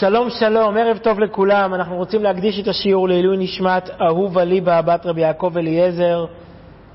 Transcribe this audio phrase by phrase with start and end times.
[0.00, 1.74] שלום שלום, ערב טוב לכולם.
[1.74, 6.24] אנחנו רוצים להקדיש את השיעור לעילוי נשמת אהובה ליבה, בת רבי יעקב אליעזר,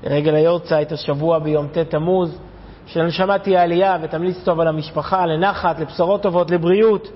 [0.02, 2.40] לרגל היורצייט השבוע ביום ט' תמוז,
[2.86, 7.08] שלנשמה תהיה עלייה ותמליץ טוב על המשפחה, לנחת, לבשורות טובות, לבריאות,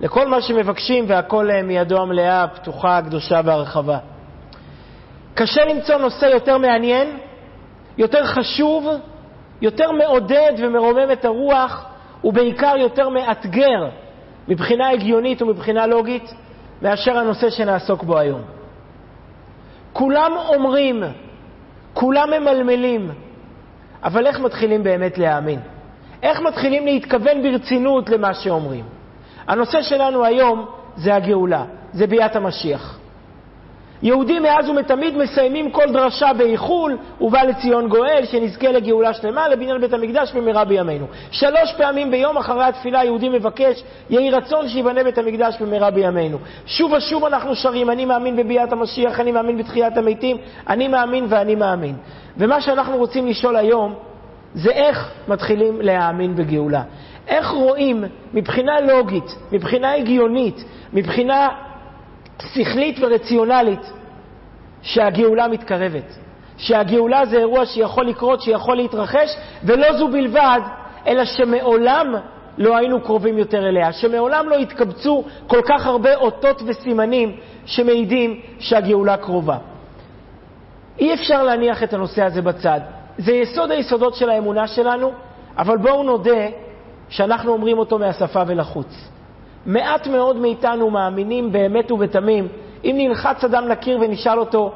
[0.00, 3.98] לכל מה שמבקשים והכל אה, מידו המלאה, פתוחה, קדושה והרחבה.
[5.34, 7.18] קשה למצוא נושא יותר מעניין,
[7.98, 8.86] יותר חשוב,
[9.62, 11.84] יותר מעודד ומרומם את הרוח,
[12.24, 13.88] ובעיקר יותר מאתגר
[14.48, 16.34] מבחינה הגיונית ומבחינה לוגית
[16.82, 18.40] מאשר הנושא שנעסוק בו היום.
[19.92, 21.02] כולם אומרים,
[21.94, 23.10] כולם ממלמלים,
[24.02, 25.60] אבל איך מתחילים באמת להאמין?
[26.22, 28.84] איך מתחילים להתכוון ברצינות למה שאומרים?
[29.46, 32.99] הנושא שלנו היום זה הגאולה, זה ביאת המשיח.
[34.02, 39.92] יהודים מאז ומתמיד מסיימים כל דרשה באיחול, ובא לציון גואל, שנזכה לגאולה שלמה, לבניין בית
[39.92, 41.06] המקדש במהרה בימינו.
[41.30, 46.38] שלוש פעמים ביום אחרי התפילה יהודי מבקש, יהי רצון שיבנה בית המקדש במהרה בימינו.
[46.66, 50.36] שוב ושוב אנחנו שרים, אני מאמין בביאת המשיח, אני מאמין בתחיית המתים,
[50.68, 51.94] אני מאמין ואני מאמין.
[52.36, 53.94] ומה שאנחנו רוצים לשאול היום,
[54.54, 56.82] זה איך מתחילים להאמין בגאולה.
[57.28, 58.04] איך רואים
[58.34, 61.48] מבחינה לוגית, מבחינה הגיונית, מבחינה
[62.54, 63.92] שכלית ורציונלית
[64.82, 66.16] שהגאולה מתקרבת.
[66.56, 70.60] שהגאולה זה אירוע שיכול לקרות, שיכול להתרחש, ולא זו בלבד,
[71.06, 72.14] אלא שמעולם
[72.58, 77.36] לא היינו קרובים יותר אליה, שמעולם לא התקבצו כל כך הרבה אותות וסימנים
[77.66, 79.56] שמעידים שהגאולה קרובה.
[80.98, 82.80] אי אפשר להניח את הנושא הזה בצד.
[83.18, 85.12] זה יסוד היסודות של האמונה שלנו,
[85.58, 86.46] אבל בואו נודה
[87.08, 89.08] שאנחנו אומרים אותו מהשפה ולחוץ.
[89.66, 92.48] מעט מאוד מאיתנו מאמינים באמת ובתמים.
[92.84, 94.72] אם נלחץ אדם לקיר ונשאל אותו,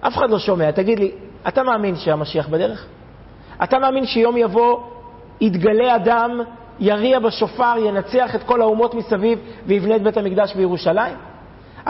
[0.00, 1.10] אף אחד לא שומע, תגיד לי,
[1.48, 2.86] אתה מאמין שהמשיח בדרך?
[3.62, 4.80] אתה מאמין שיום יבוא,
[5.40, 6.40] יתגלה אדם,
[6.80, 11.16] יריע בשופר, ינצח את כל האומות מסביב ויבנה את בית המקדש בירושלים?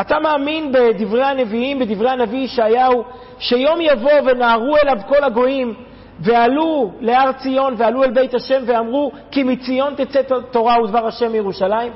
[0.00, 3.04] אתה מאמין בדברי הנביאים, בדברי הנביא ישעיהו,
[3.38, 5.74] שיום יבוא ונערו אליו כל הגויים
[6.20, 10.20] ועלו להר ציון ועלו אל בית השם ואמרו כי מציון תצא
[10.50, 11.92] תורה ודבר השם מירושלים?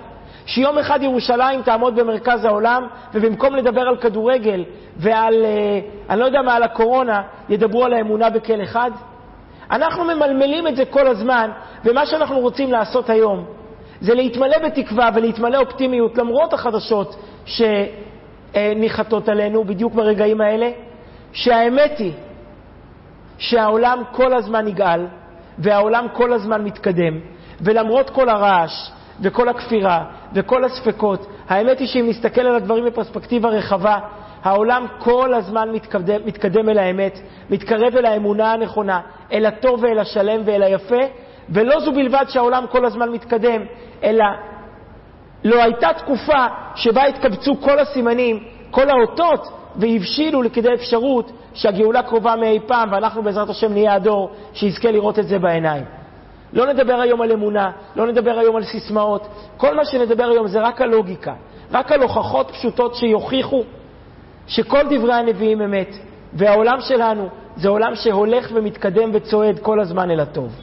[0.46, 4.64] שיום אחד ירושלים תעמוד במרכז העולם, ובמקום לדבר על כדורגל
[4.96, 8.90] ועל, אה, אני לא יודע מה, על הקורונה, ידברו על האמונה בכל אחד?
[9.70, 11.50] אנחנו ממלמלים את זה כל הזמן,
[11.84, 13.44] ומה שאנחנו רוצים לעשות היום
[14.00, 17.16] זה להתמלא בתקווה ולהתמלא אופטימיות למרות החדשות
[18.54, 20.70] שניחתות עלינו בדיוק ברגעים האלה,
[21.32, 22.12] שהאמת היא
[23.38, 25.06] שהעולם כל הזמן יגאל
[25.58, 27.20] והעולם כל הזמן מתקדם,
[27.60, 33.98] ולמרות כל הרעש וכל הכפירה וכל הספקות, האמת היא שאם נסתכל על הדברים בפרספקטיבה רחבה,
[34.42, 37.20] העולם כל הזמן מתקדם, מתקדם אל האמת,
[37.50, 39.00] מתקרב אל האמונה הנכונה,
[39.32, 41.00] אל הטוב ואל השלם ואל היפה,
[41.48, 43.62] ולא זו בלבד שהעולם כל הזמן מתקדם,
[44.02, 44.24] אלא
[45.44, 52.58] לא הייתה תקופה שבה התקבצו כל הסימנים, כל האותות, והבשילו לכדי אפשרות שהגאולה קרובה מאי
[52.66, 55.84] פעם, ואנחנו בעזרת השם נהיה הדור שיזכה לראות את זה בעיניים.
[56.54, 59.26] לא נדבר היום על אמונה, לא נדבר היום על סיסמאות.
[59.56, 61.34] כל מה שנדבר היום זה רק על לוגיקה,
[61.72, 63.62] רק על הוכחות פשוטות שיוכיחו
[64.46, 65.96] שכל דברי הנביאים אמת,
[66.32, 70.60] והעולם שלנו זה עולם שהולך ומתקדם וצועד כל הזמן אל הטוב.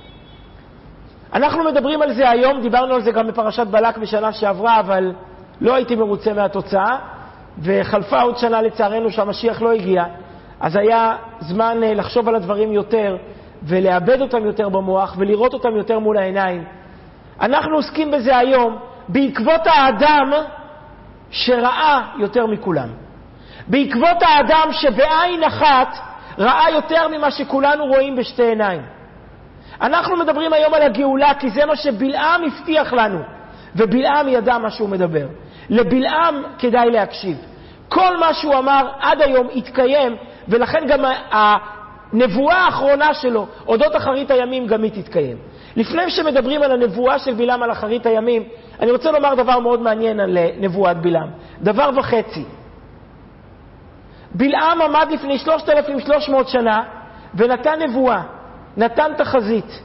[1.33, 5.13] אנחנו מדברים על זה היום, דיברנו על זה גם בפרשת בלק בשנה שעברה, אבל
[5.61, 6.97] לא הייתי מרוצה מהתוצאה,
[7.59, 10.03] וחלפה עוד שנה לצערנו שהמשיח לא הגיע,
[10.59, 13.17] אז היה זמן אה, לחשוב על הדברים יותר,
[13.63, 16.63] ולאבד אותם יותר במוח ולראות אותם יותר מול העיניים.
[17.41, 20.31] אנחנו עוסקים בזה היום בעקבות האדם
[21.31, 22.89] שראה יותר מכולם.
[23.67, 25.97] בעקבות האדם שבעין אחת
[26.37, 28.81] ראה יותר ממה שכולנו רואים בשתי עיניים.
[29.81, 33.19] אנחנו מדברים היום על הגאולה כי זה מה שבלעם הבטיח לנו,
[33.75, 35.27] ובלעם ידע מה שהוא מדבר.
[35.69, 37.37] לבלעם כדאי להקשיב.
[37.89, 40.15] כל מה שהוא אמר עד היום התקיים,
[40.47, 40.99] ולכן גם
[42.13, 45.37] הנבואה האחרונה שלו, אודות אחרית הימים, גם היא תתקיים.
[45.75, 48.43] לפני שמדברים על הנבואה של בלעם על אחרית הימים,
[48.79, 51.29] אני רוצה לומר דבר מאוד מעניין על אה, נבואת בלעם.
[51.61, 52.43] דבר וחצי.
[54.35, 56.83] בלעם עמד לפני 3,300 שנה
[57.35, 58.21] ונתן נבואה,
[58.77, 59.81] נתן תחזית.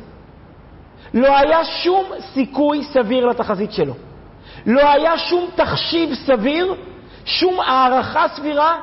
[1.14, 3.94] לא היה שום סיכוי סביר לתחזית שלו.
[4.66, 6.74] לא היה שום תחשיב סביר,
[7.24, 8.80] שום הערכה סבירה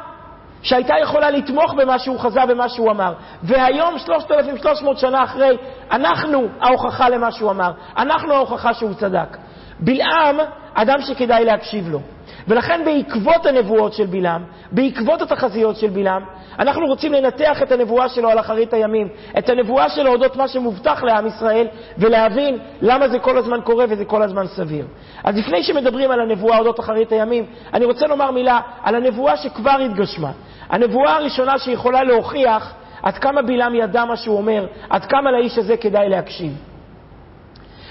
[0.64, 3.14] שהייתה יכולה לתמוך במה שהוא חזה, במה שהוא אמר.
[3.44, 5.58] והיום, 3,300 שנה אחרי,
[5.92, 7.72] אנחנו ההוכחה למה שהוא אמר.
[7.98, 9.38] אנחנו ההוכחה שהוא צדק.
[9.80, 10.38] בלעם,
[10.74, 12.00] אדם שכדאי להקשיב לו.
[12.48, 16.24] ולכן בעקבות הנבואות של בלעם, בעקבות התחזיות של בלעם,
[16.60, 19.08] אנחנו רוצים לנתח את הנבואה שלו על אחרית הימים,
[19.38, 21.68] את הנבואה שלו אודות מה שמובטח לעם ישראל,
[21.98, 24.86] ולהבין למה זה כל הזמן קורה וזה כל הזמן סביר.
[25.24, 29.80] אז לפני שמדברים על הנבואה אודות אחרית הימים, אני רוצה לומר מילה על הנבואה שכבר
[29.86, 30.32] התגשמה.
[30.70, 32.74] הנבואה הראשונה שיכולה להוכיח
[33.04, 36.54] עד כמה בלעם ידע מה שהוא אומר, עד כמה לאיש הזה כדאי להקשיב.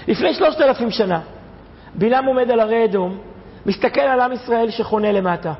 [0.07, 1.19] לפני שלושת אלפים שנה,
[1.95, 3.17] בלעם עומד על הרי אדום,
[3.65, 5.53] מסתכל על עם ישראל שחונה למטה,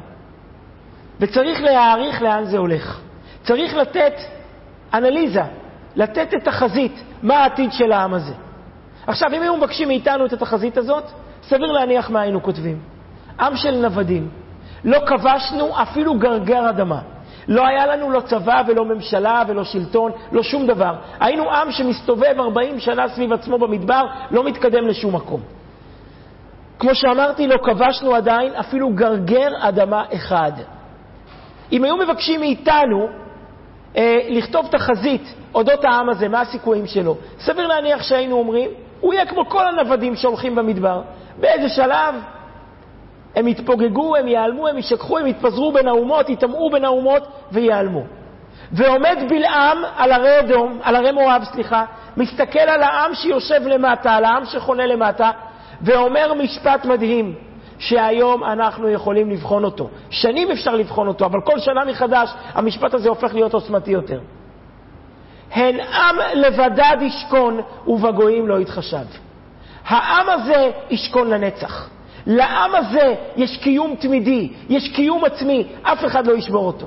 [1.19, 2.99] וצריך להעריך לאן זה הולך.
[3.43, 4.13] צריך לתת
[4.93, 5.43] אנליזה,
[5.95, 8.33] לתת את החזית, מה העתיד של העם הזה.
[9.07, 11.03] עכשיו, אם היו מבקשים מאיתנו את התחזית הזאת,
[11.43, 12.79] סביר להניח מה היינו כותבים.
[13.39, 14.29] עם של נוודים.
[14.83, 17.01] לא כבשנו אפילו גרגר אדמה.
[17.47, 20.95] לא היה לנו לא צבא ולא ממשלה ולא שלטון, לא שום דבר.
[21.19, 25.41] היינו עם שמסתובב 40 שנה סביב עצמו במדבר, לא מתקדם לשום מקום.
[26.83, 30.51] כמו שאמרתי, לא כבשנו עדיין אפילו גרגר אדמה אחד.
[31.71, 33.07] אם היו מבקשים מאיתנו
[33.97, 37.17] אה, לכתוב תחזית אודות העם הזה, מה הסיכויים שלו?
[37.39, 38.69] סביר להניח שהיינו אומרים,
[38.99, 41.01] הוא יהיה כמו כל הנוודים שהולכים במדבר.
[41.39, 42.15] באיזה שלב
[43.35, 48.03] הם יתפוגגו, הם ייעלמו, הם יישכחו, הם יתפזרו בין האומות, יטמעו בין האומות וייעלמו.
[48.71, 51.85] ועומד בלעם על הרי אדום, על הרי מואב, סליחה,
[52.17, 55.31] מסתכל על העם שיושב למטה, על העם שחונה למטה,
[55.83, 57.35] ואומר משפט מדהים,
[57.79, 59.89] שהיום אנחנו יכולים לבחון אותו.
[60.09, 64.19] שנים אפשר לבחון אותו, אבל כל שנה מחדש המשפט הזה הופך להיות עוצמתי יותר.
[65.51, 69.05] הן עם לבדד ישכון ובגויים לא יתחשב.
[69.85, 71.89] העם הזה ישכון לנצח.
[72.27, 76.85] לעם הזה יש קיום תמידי, יש קיום עצמי, אף אחד לא ישבור אותו.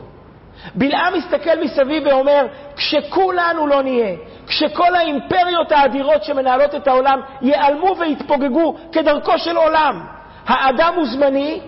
[0.74, 4.16] בלעם מסתכל מסביב ואומר, כשכולנו לא נהיה,
[4.46, 10.00] כשכל האימפריות האדירות שמנהלות את העולם ייעלמו ויתפוגגו כדרכו של עולם,
[10.46, 11.60] האדם הוא זמני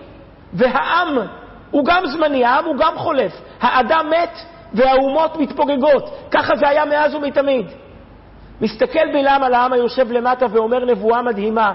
[0.53, 1.17] והעם
[1.71, 3.41] הוא גם זמני, העם הוא גם חולף.
[3.61, 4.39] האדם מת
[4.73, 6.09] והאומות מתפוגגות.
[6.31, 7.65] ככה זה היה מאז ומתמיד.
[8.61, 11.73] מסתכל בלעם על העם היושב למטה ואומר נבואה מדהימה,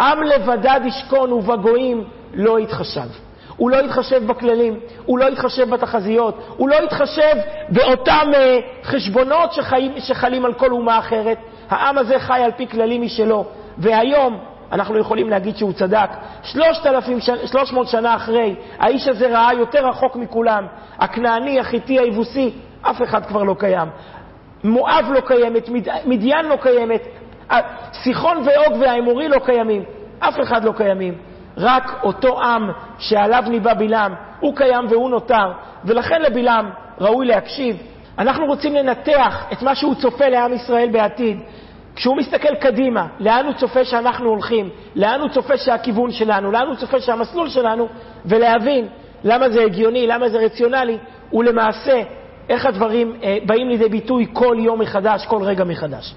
[0.00, 2.04] עם לבדד ישכון ובגויים
[2.34, 3.25] לא יתחשב.
[3.56, 7.36] הוא לא יתחשב בכללים, הוא לא יתחשב בתחזיות, הוא לא יתחשב
[7.68, 11.38] באותם uh, חשבונות שחיים, שחלים על כל אומה אחרת.
[11.70, 13.44] העם הזה חי על פי כללים משלו,
[13.78, 14.38] והיום
[14.72, 16.10] אנחנו יכולים להגיד שהוא צדק.
[17.44, 20.66] 300 שנה אחרי, האיש הזה ראה יותר רחוק מכולם.
[20.98, 22.50] הכנעני, החיטי, היבוסי,
[22.82, 23.88] אף אחד כבר לא קיים.
[24.64, 25.68] מואב לא קיימת,
[26.04, 27.02] מדיין לא קיימת,
[27.92, 29.84] סיחון ואוג והאמורי לא קיימים,
[30.18, 31.14] אף אחד לא קיימים.
[31.56, 35.52] רק אותו עם שעליו ניבא בלעם, הוא קיים והוא נותר,
[35.84, 36.70] ולכן לבלעם
[37.00, 37.76] ראוי להקשיב.
[38.18, 41.38] אנחנו רוצים לנתח את מה שהוא צופה לעם ישראל בעתיד.
[41.96, 46.76] כשהוא מסתכל קדימה, לאן הוא צופה שאנחנו הולכים, לאן הוא צופה שהכיוון שלנו, לאן הוא
[46.76, 47.88] צופה שהמסלול שלנו,
[48.24, 48.88] ולהבין
[49.24, 50.98] למה זה הגיוני, למה זה רציונלי,
[51.32, 52.02] ולמעשה
[52.48, 56.14] איך הדברים אה, באים לידי ביטוי כל יום מחדש, כל רגע מחדש.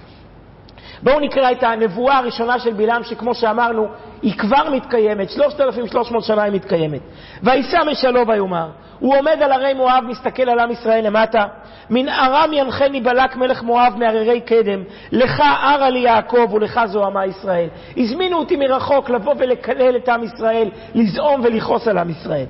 [1.03, 3.87] בואו נקרא את הנבואה הראשונה של בלעם, שכמו שאמרנו,
[4.21, 7.01] היא כבר מתקיימת, 3,300 שנה היא מתקיימת.
[7.43, 8.69] וישא משלו ויאמר,
[8.99, 11.45] הוא עומד על הרי מואב, מסתכל על עם ישראל למטה,
[11.89, 17.67] מן ארם ינחני בלק מלך מואב מהררי קדם, לך ערה לי יעקב ולך זוהמה ישראל.
[17.97, 22.45] הזמינו אותי מרחוק לבוא ולקלל את עם ישראל, לזעום ולכעוס על עם ישראל.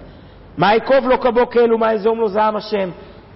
[0.57, 2.89] מה אקוב לו כבוקל ומה אזום לו זעם השם.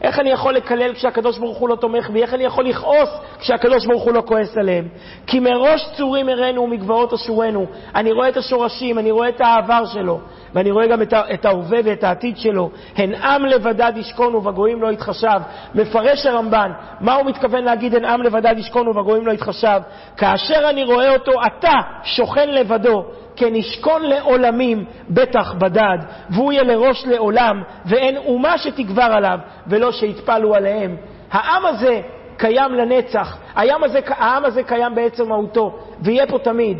[0.04, 2.22] איך אני יכול לקלל כשהקדוש ברוך הוא לא תומך בי?
[2.22, 3.10] איך אני יכול לכעוס
[3.40, 4.88] כשהקדוש ברוך הוא לא כועס עליהם?
[5.28, 7.66] כי מראש צורים אראנו ומגבעות אשורנו.
[7.96, 10.20] אני רואה את השורשים, אני רואה את העבר שלו,
[10.54, 11.02] ואני רואה גם
[11.34, 12.70] את ההווה ואת העתיד שלו.
[12.96, 15.40] הן עם לבדד ישכון ובגויים לא יתחשב.
[15.76, 19.82] מפרש הרמב"ן, מה הוא מתכוון להגיד הן עם לבדד ישכון ובגויים לא יתחשב?
[20.18, 25.98] כאשר אני רואה אותו, אתה שוכן לבדו, כן ישכון לעולמים בטח בדד,
[26.30, 30.96] והוא יהיה לראש לעולם, ואין אומה שתגבר עליו, ולא שיתפלו עליהם.
[31.32, 32.02] העם הזה
[32.38, 36.78] קיים לנצח, העם הזה, העם הזה קיים בעצם מהותו, ויהיה פה תמיד.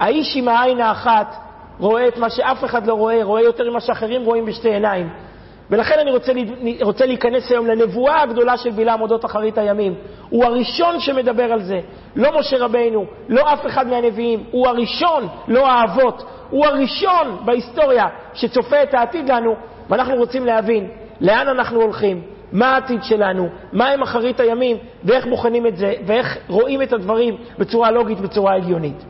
[0.00, 1.36] האיש עם העין האחת
[1.78, 5.08] רואה את מה שאף אחד לא רואה, רואה יותר ממה שאחרים רואים בשתי עיניים.
[5.70, 6.32] ולכן אני רוצה,
[6.80, 9.94] רוצה להיכנס היום לנבואה הגדולה של בלעם אודות אחרית הימים.
[10.30, 11.80] הוא הראשון שמדבר על זה,
[12.16, 18.82] לא משה רבינו, לא אף אחד מהנביאים, הוא הראשון, לא האבות, הוא הראשון בהיסטוריה שצופה
[18.82, 19.56] את העתיד לנו,
[19.88, 20.88] ואנחנו רוצים להבין
[21.20, 26.38] לאן אנחנו הולכים, מה העתיד שלנו, מה הם אחרית הימים, ואיך בוחנים את זה, ואיך
[26.48, 29.04] רואים את הדברים בצורה לוגית, בצורה הגיונית.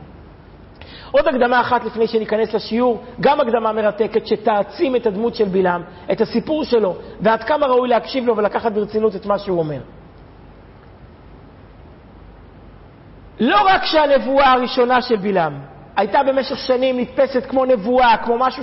[1.12, 6.20] עוד הקדמה אחת לפני שניכנס לשיעור, גם הקדמה מרתקת שתעצים את הדמות של בלעם, את
[6.20, 9.80] הסיפור שלו, ועד כמה ראוי להקשיב לו ולקחת ברצינות את מה שהוא אומר.
[13.40, 15.60] לא רק שהנבואה הראשונה של בלעם
[15.96, 18.62] הייתה במשך שנים נתפסת כמו נבואה, כמו משהו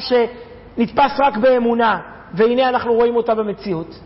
[0.77, 1.99] נתפס רק באמונה,
[2.33, 3.99] והנה אנחנו רואים אותה במציאות.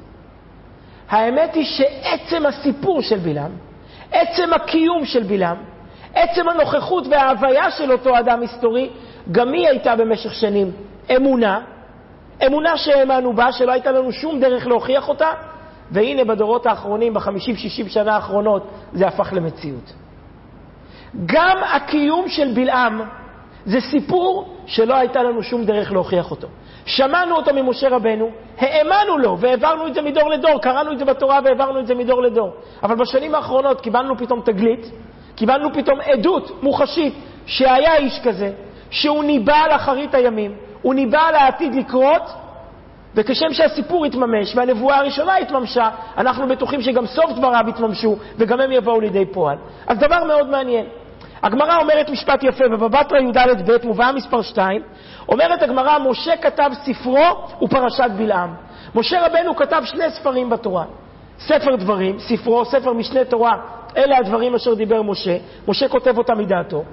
[1.10, 3.52] האמת היא שעצם הסיפור של בלעם,
[4.12, 5.58] עצם הקיום של בלעם,
[6.14, 8.90] עצם הנוכחות וההוויה של אותו אדם היסטורי,
[9.32, 10.72] גם היא הייתה במשך שנים
[11.16, 11.62] אמונה,
[12.46, 15.32] אמונה שהאמנו בה, שלא הייתה לנו שום דרך להוכיח אותה,
[15.92, 19.94] והנה בדורות האחרונים, בחמישים-שישים שנה האחרונות, זה הפך למציאות.
[21.26, 23.02] גם הקיום של בלעם
[23.66, 26.48] זה סיפור שלא הייתה לנו שום דרך להוכיח אותו.
[26.86, 31.40] שמענו אותו ממשה רבנו, האמנו לו והעברנו את זה מדור לדור, קראנו את זה בתורה
[31.44, 32.52] והעברנו את זה מדור לדור.
[32.84, 34.92] אבל בשנים האחרונות קיבלנו פתאום תגלית,
[35.36, 37.14] קיבלנו פתאום עדות מוחשית
[37.46, 38.52] שהיה איש כזה,
[38.90, 42.22] שהוא ניבא על אחרית הימים, הוא ניבא על העתיד לקרות,
[43.16, 49.00] וכשם שהסיפור התממש והנבואה הראשונה התממשה, אנחנו בטוחים שגם סוף דבריו יתממשו וגם הם יבואו
[49.00, 49.58] לידי פועל.
[49.88, 50.86] אז דבר מאוד מעניין.
[51.44, 54.82] הגמרא אומרת משפט יפה, בבא בתרא י"ד-ב, מובאה מספר 2,
[55.30, 58.54] אומרת הגמרא, משה כתב ספרו ופרשת בלעם.
[58.96, 60.84] משה רבנו כתב שני ספרים בתורה.
[61.40, 63.58] ספר דברים, ספרו, ספר משנה תורה,
[63.98, 65.38] אלה הדברים אשר דיבר משה.
[65.68, 66.84] משה כותב אותם מדעתו.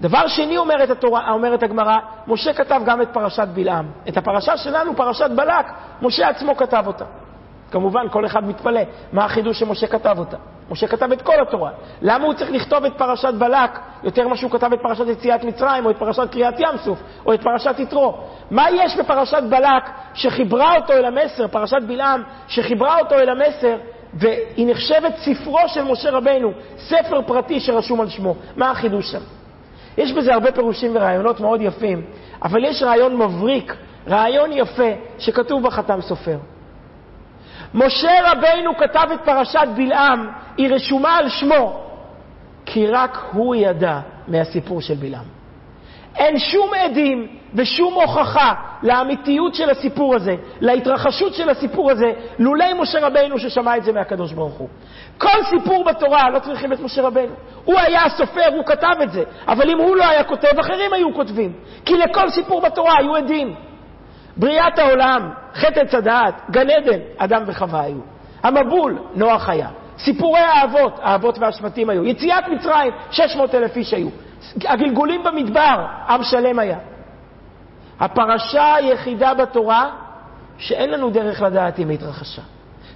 [0.00, 1.96] דבר שני אומרת התורה, אומרת הגמרא,
[2.26, 3.86] משה כתב גם את פרשת בלעם.
[4.08, 5.66] את הפרשה שלנו, פרשת בלק,
[6.02, 7.04] משה עצמו כתב אותה.
[7.70, 8.80] כמובן, כל אחד מתפלא,
[9.12, 10.36] מה החידוש שמשה כתב אותה?
[10.70, 11.70] משה כתב את כל התורה.
[12.02, 15.86] למה הוא צריך לכתוב את פרשת בלק יותר ממה שהוא כתב את פרשת יציאת מצרים,
[15.86, 18.14] או את פרשת קריאת ים סוף, או את פרשת יתרו?
[18.50, 23.76] מה יש בפרשת בלק שחיברה אותו אל המסר, פרשת בלעם, שחיברה אותו אל המסר,
[24.16, 28.34] והיא נחשבת ספרו של משה רבנו, ספר פרטי שרשום על שמו?
[28.56, 29.20] מה החידוש שם?
[29.98, 32.02] יש בזה הרבה פירושים ורעיונות מאוד יפים,
[32.42, 33.76] אבל יש רעיון מבריק,
[34.08, 36.38] רעיון יפה, שכתוב בחתם סופר.
[37.74, 41.80] משה רבינו כתב את פרשת בלעם, היא רשומה על שמו,
[42.66, 45.35] כי רק הוא ידע מהסיפור של בלעם.
[46.18, 53.06] אין שום עדים ושום הוכחה לאמיתיות של הסיפור הזה, להתרחשות של הסיפור הזה, לולי משה
[53.06, 54.68] רבינו ששמע את זה מהקדוש ברוך הוא.
[55.18, 57.32] כל סיפור בתורה לא צריכים את משה רבינו.
[57.64, 61.14] הוא היה הסופר, הוא כתב את זה, אבל אם הוא לא היה כותב, אחרים היו
[61.14, 61.52] כותבים.
[61.84, 63.54] כי לכל סיפור בתורה היו עדים.
[64.36, 68.00] בריאת העולם, חטא עץ הדעת, גן עדן, אדם וחווה היו.
[68.42, 69.68] המבול, נוח היה.
[69.98, 72.04] סיפורי האבות, האבות והשבטים היו.
[72.04, 74.08] יציאת מצרים, 600 אלף איש היו.
[74.64, 76.78] הגלגולים במדבר, עם שלם היה.
[78.00, 79.90] הפרשה היחידה בתורה
[80.58, 82.42] שאין לנו דרך לדעת אם היא התרחשה.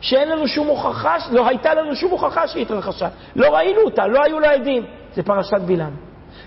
[0.00, 3.08] שאין לנו שום הוכחה, לא הייתה לנו שום הוכחה שהיא התרחשה.
[3.36, 4.84] לא ראינו אותה, לא היו לה עדים.
[5.14, 5.92] זה פרשת בלעם.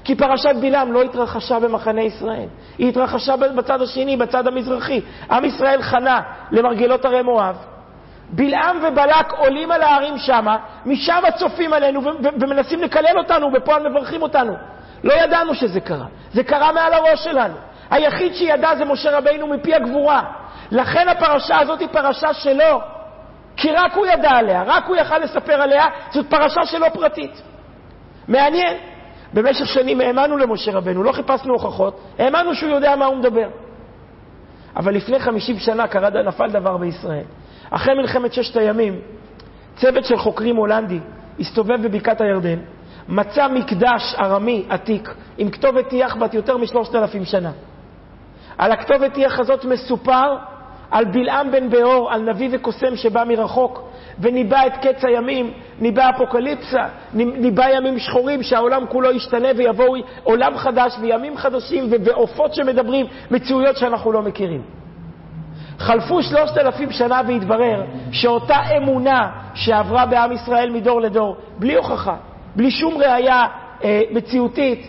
[0.03, 5.01] כי פרשת בלעם לא התרחשה במחנה ישראל, היא התרחשה בצד השני, בצד המזרחי.
[5.31, 7.57] עם ישראל חנה למרגלות הרי מואב.
[8.29, 12.01] בלעם ובלק עולים על ההרים שמה, משם צופים עלינו
[12.41, 14.53] ומנסים לקלל אותנו, בפועל מברכים אותנו.
[15.03, 17.55] לא ידענו שזה קרה, זה קרה מעל הראש שלנו.
[17.89, 20.21] היחיד שידע זה משה רבינו מפי הגבורה.
[20.71, 22.81] לכן הפרשה הזאת היא פרשה שלו,
[23.57, 27.41] כי רק הוא ידע עליה, רק הוא יכל לספר עליה, זאת פרשה שלו פרטית.
[28.27, 28.77] מעניין.
[29.33, 33.47] במשך שנים האמנו למשה רבנו, לא חיפשנו הוכחות, האמנו שהוא יודע מה הוא מדבר.
[34.75, 37.23] אבל לפני 50 שנה קרה, נפל דבר בישראל.
[37.69, 38.99] אחרי מלחמת ששת הימים,
[39.75, 40.99] צוות של חוקרים הולנדי
[41.39, 42.59] הסתובב בבקעת הירדן,
[43.07, 47.51] מצא מקדש ארמי עתיק עם כתובת טיח בת יותר משלושת אלפים שנה.
[48.57, 50.35] על הכתובת טיח הזאת מסופר
[50.91, 56.83] על בלעם בן באור, על נביא וקוסם שבא מרחוק, וניבא את קץ הימים, ניבא אפוקליפסה,
[57.13, 64.11] ניבא ימים שחורים, שהעולם כולו ישתנה ויבואו עולם חדש וימים חדשים ועופות שמדברים, מציאויות שאנחנו
[64.11, 64.61] לא מכירים.
[65.79, 72.15] חלפו שלושת אלפים שנה והתברר שאותה אמונה שעברה בעם ישראל מדור לדור, בלי הוכחה,
[72.55, 73.45] בלי שום ראייה
[73.83, 74.87] אה, מציאותית,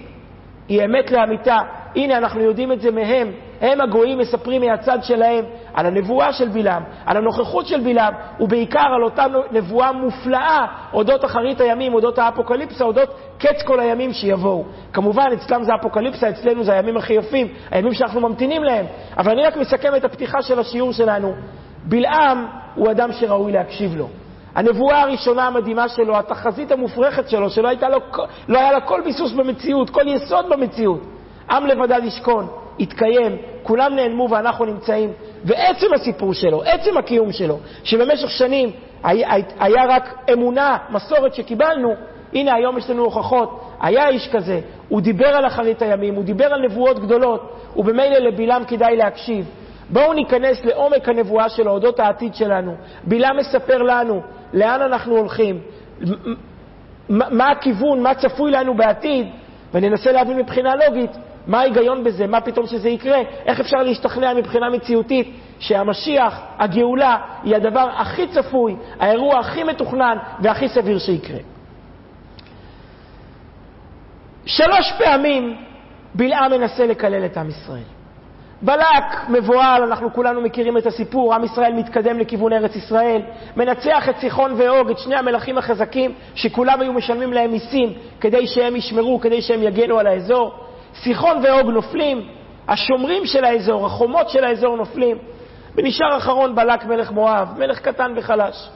[0.68, 1.58] היא אמת לאמיתה.
[1.96, 5.44] הנה, אנחנו יודעים את זה מהם, הם הגויים מספרים מהצד שלהם
[5.74, 11.60] על הנבואה של בלעם, על הנוכחות של בלעם, ובעיקר על אותה נבואה מופלאה אודות אחרית
[11.60, 14.64] הימים, אודות האפוקליפסה, אודות קץ כל הימים שיבואו.
[14.92, 18.86] כמובן, אצלם זה אפוקליפסה, אצלנו זה הימים הכי יפים, הימים שאנחנו ממתינים להם.
[19.18, 21.34] אבל אני רק מסכם את הפתיחה של השיעור שלנו.
[21.84, 24.08] בלעם הוא אדם שראוי להקשיב לו.
[24.54, 27.98] הנבואה הראשונה המדהימה שלו, התחזית המופרכת שלו, שלא לו,
[28.48, 31.00] לא היה לה כל ביסוס במציאות, כל יסוד במציאות.
[31.50, 32.46] עם לבדד ישכון,
[32.80, 35.12] התקיים, כולם נעלמו ואנחנו נמצאים.
[35.44, 38.70] ועצם הסיפור שלו, עצם הקיום שלו, שבמשך שנים
[39.02, 39.28] היה,
[39.60, 41.94] היה רק אמונה, מסורת שקיבלנו,
[42.32, 46.54] הנה היום יש לנו הוכחות, היה איש כזה, הוא דיבר על אחרית הימים, הוא דיבר
[46.54, 49.46] על נבואות גדולות, ובמילא לבלעם כדאי להקשיב.
[49.90, 52.74] בואו ניכנס לעומק הנבואה שלו, אודות העתיד שלנו.
[53.04, 54.22] בלעם מספר לנו
[54.52, 55.60] לאן אנחנו הולכים,
[57.08, 59.26] מה הכיוון, מה צפוי לנו בעתיד,
[59.74, 61.10] וננסה להבין מבחינה לוגית
[61.46, 62.26] מה ההיגיון בזה?
[62.26, 63.18] מה פתאום שזה יקרה?
[63.46, 70.68] איך אפשר להשתכנע מבחינה מציאותית שהמשיח, הגאולה, היא הדבר הכי צפוי, האירוע הכי מתוכנן והכי
[70.68, 71.38] סביר שיקרה?
[74.46, 75.56] שלוש פעמים
[76.14, 77.93] בלעם מנסה לקלל את עם ישראל.
[78.62, 83.22] בלק מבוהל, אנחנו כולנו מכירים את הסיפור, עם ישראל מתקדם לכיוון ארץ ישראל,
[83.56, 88.76] מנצח את סיחון ואוג, את שני המלכים החזקים, שכולם היו משלמים להם מיסים כדי שהם
[88.76, 90.54] ישמרו, כדי שהם יגנו על האזור.
[90.94, 92.28] סיחון ואוג נופלים,
[92.68, 95.18] השומרים של האזור, החומות של האזור נופלים,
[95.76, 98.68] ונשאר אחרון בלק מלך מואב, מלך קטן וחלש.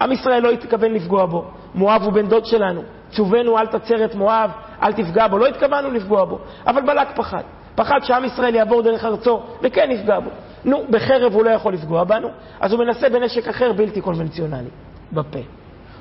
[0.00, 4.14] עם ישראל לא התכוון לפגוע בו, מואב הוא בן דוד שלנו, צווינו אל תצר את
[4.14, 4.50] מואב,
[4.82, 7.42] אל תפגע בו, לא התכוונו לפגוע בו, אבל בלק פחד.
[7.76, 10.30] פחד שעם ישראל יעבור דרך ארצו, וכן יפגע בו.
[10.64, 12.28] נו, בחרב הוא לא יכול לפגוע בנו,
[12.60, 14.70] אז הוא מנסה בנשק אחר בלתי קונבנציונלי,
[15.12, 15.38] בפה.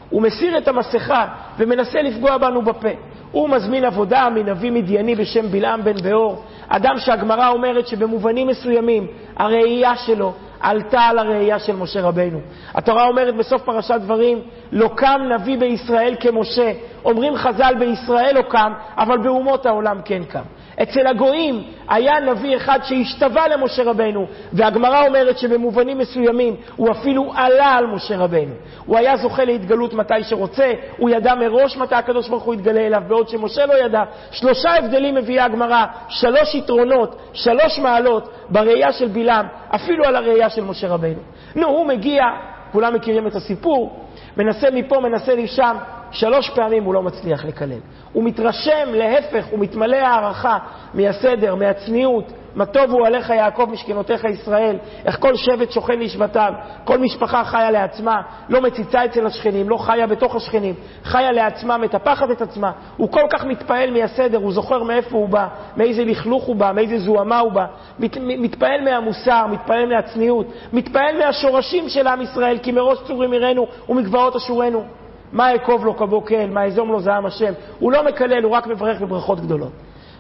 [0.10, 1.27] הוא מסיר את המסכה
[1.58, 2.89] ומנסה לפגוע בנו בפה.
[3.32, 9.96] הוא מזמין עבודה מנביא מדייני בשם בלעם בן באור, אדם שהגמרא אומרת שבמובנים מסוימים הראייה
[9.96, 12.39] שלו עלתה על הראייה של משה רבנו.
[12.74, 14.41] התורה אומרת בסוף פרשת דברים,
[14.72, 16.72] לא קם נביא בישראל כמשה.
[17.05, 20.44] אומרים חז"ל בישראל לא קם, אבל באומות העולם כן קם.
[20.84, 27.72] אצל הגויים היה נביא אחד שהשתווה למשה רבנו, והגמרא אומרת שבמובנים מסוימים הוא אפילו עלה
[27.72, 28.53] על משה רבנו.
[28.86, 33.01] הוא היה זוכה להתגלות מתי שרוצה, הוא ידע מראש מתי הקדוש ברוך הוא יתגלה אליו,
[33.08, 34.03] בעוד שמשה לא ידע.
[34.32, 40.63] שלושה הבדלים מביאה הגמרא, שלוש יתרונות, שלוש מעלות בראייה של בלעם, אפילו על הראייה של
[40.63, 41.20] משה רבנו.
[41.55, 42.24] נו, הוא מגיע,
[42.72, 44.05] כולם מכירים את הסיפור,
[44.38, 45.77] מנסה מפה, מנסה משם,
[46.15, 47.79] שלוש פעמים הוא לא מצליח לקלל.
[48.13, 50.57] הוא מתרשם, להפך, הוא מתמלא הערכה
[50.93, 52.31] מהסדר, מהצניעות.
[52.55, 56.53] מה טוב הוא עליך יעקב משכנותיך ישראל, איך כל שבט שוכן לשבטיו,
[56.84, 62.31] כל משפחה חיה לעצמה, לא מציצה אצל השכנים, לא חיה בתוך השכנים, חיה לעצמה, מטפחת
[62.31, 62.72] את עצמה.
[62.98, 67.00] הוא כל כך מתפעל מהסדר, הוא זוכר מאיפה הוא בא, מאיזה לכלוך הוא בא, מאיזה
[67.00, 67.65] זוהמה הוא בא.
[68.00, 74.36] מת, מתפעל מהמוסר, מתפעל מהצניעות, מתפעל מהשורשים של עם ישראל, כי מראש צורים יראנו ומגבעות
[74.36, 75.04] אשורנו.
[75.34, 77.53] מה אקוב לו כבוקל, מה אזום לו זעם השם.
[77.79, 79.72] הוא לא מקלל, הוא רק מברך בברכות גדולות.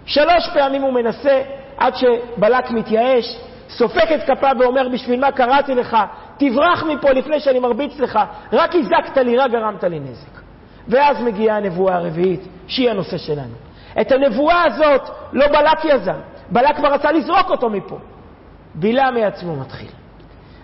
[0.05, 1.41] שלוש פעמים הוא מנסה,
[1.77, 3.39] עד שבלק מתייאש,
[3.69, 5.97] סופק את כפיו ואומר, בשביל מה קראתי לך?
[6.37, 8.19] תברח מפה לפני שאני מרביץ לך,
[8.53, 10.41] רק הזקת לי, רק גרמת לי נזק.
[10.87, 13.53] ואז מגיעה הנבואה הרביעית, שהיא הנושא שלנו.
[14.01, 17.97] את הנבואה הזאת לא בלק יזם, בלק כבר רצה לזרוק אותו מפה.
[18.75, 19.89] בלעם מעצמו מתחיל.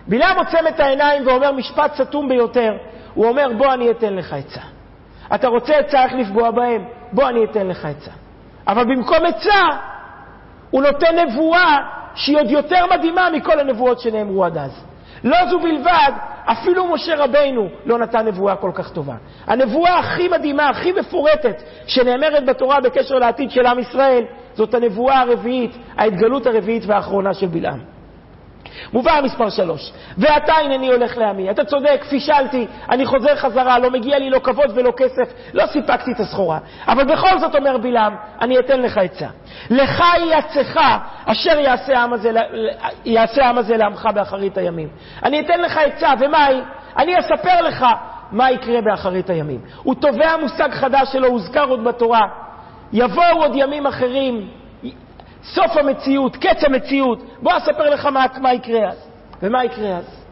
[0.08, 2.72] בלעם עוצם את העיניים ואומר משפט סתום ביותר,
[3.14, 4.60] הוא אומר, בוא אני אתן לך עצה.
[5.34, 6.84] אתה רוצה עצה איך לפגוע בהם?
[7.12, 8.10] בוא אני אתן לך עצה.
[8.68, 9.60] אבל במקום עצה,
[10.70, 11.76] הוא נותן נבואה
[12.14, 14.84] שהיא עוד יותר מדהימה מכל הנבואות שנאמרו עד אז.
[15.24, 16.12] לא זו בלבד,
[16.44, 19.14] אפילו משה רבינו לא נתן נבואה כל כך טובה.
[19.46, 25.76] הנבואה הכי מדהימה, הכי מפורטת, שנאמרת בתורה בקשר לעתיד של עם ישראל, זאת הנבואה הרביעית,
[25.96, 27.91] ההתגלות הרביעית והאחרונה של בלעם.
[28.92, 31.50] מובא מספר שלוש, ועתה הנני הולך לעמי.
[31.50, 36.12] אתה צודק, פישלתי, אני חוזר חזרה, לא מגיע לי לא כבוד ולא כסף, לא סיפקתי
[36.12, 36.58] את הסחורה.
[36.88, 39.28] אבל בכל זאת, אומר בלעם, אני אתן לך עצה.
[39.70, 40.80] לך יעצך
[41.26, 42.30] אשר יעשה העם הזה,
[43.04, 44.88] יעשה העם הזה לעמך באחרית הימים.
[45.24, 46.62] אני אתן לך עצה, ומה היא?
[46.98, 47.86] אני אספר לך
[48.32, 49.60] מה יקרה באחרית הימים.
[49.82, 52.22] הוא תובע מושג חדש שלו, הוזכר עוד בתורה.
[52.92, 54.48] יבואו עוד ימים אחרים,
[55.44, 57.18] סוף המציאות, קץ המציאות.
[57.42, 59.08] בוא אספר לך מה, מה יקרה אז.
[59.42, 60.24] ומה יקרה אז?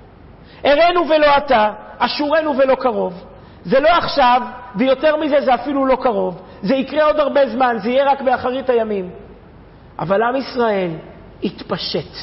[0.67, 3.25] אראנו ולא אתה, אשורנו ולא קרוב.
[3.65, 4.43] זה לא עכשיו,
[4.77, 6.43] ויותר מזה זה אפילו לא קרוב.
[6.63, 9.11] זה יקרה עוד הרבה זמן, זה יהיה רק באחרית הימים.
[9.99, 10.91] אבל עם ישראל
[11.43, 12.17] יתפשט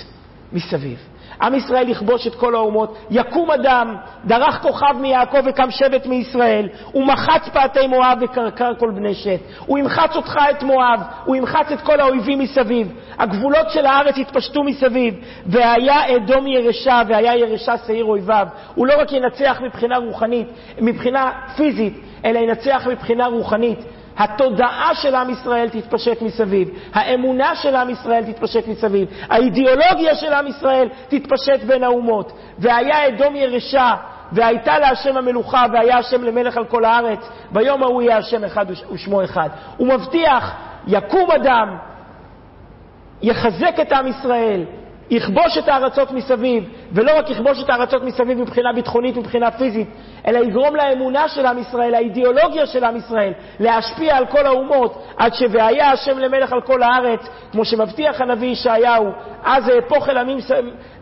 [0.54, 1.00] מסביב.
[1.42, 3.96] עם ישראל יכבוש את כל האומות, יקום אדם,
[4.26, 9.40] דרך כוכב מיעקב וקם שבט מישראל, ומחץ פאתי מואב וקרקר כל בני שת.
[9.66, 12.92] הוא ימחץ אותך את מואב, הוא ימחץ את כל האויבים מסביב.
[13.20, 18.48] הגבולות של הארץ יתפשטו מסביב, והיה אדום ירשה, והיה ירשה שעיר אויביו.
[18.76, 20.48] הוא לא רק ינצח מבחינה רוחנית,
[20.82, 23.80] מבחינה פיזית, אלא ינצח מבחינה רוחנית.
[24.18, 30.48] התודעה של עם ישראל תתפשט מסביב, האמונה של עם ישראל תתפשט מסביב, האידיאולוגיה של עם
[30.48, 32.32] ישראל תתפשט בין האומות.
[32.60, 33.96] והיה אדום ירשה,
[34.32, 39.24] והייתה להשם המלוכה, והיה השם למלך על כל הארץ, ביום ההוא יהיה השם אחד ושמו
[39.24, 39.50] אחד.
[39.78, 40.56] הוא מבטיח,
[40.88, 41.78] יקום אדם,
[43.22, 44.64] יחזק את עם ישראל,
[45.10, 49.88] יכבוש את הארצות מסביב, ולא רק יכבוש את הארצות מסביב מבחינה ביטחונית ומבחינה פיזית,
[50.28, 55.34] אלא יגרום לאמונה של עם ישראל, לאידיאולוגיה של עם ישראל, להשפיע על כל האומות, עד
[55.34, 57.20] ש"והיה השם למלך על כל הארץ",
[57.52, 59.12] כמו שמבטיח הנביא ישעיהו,
[59.44, 60.38] אז אהפוך אל עמים,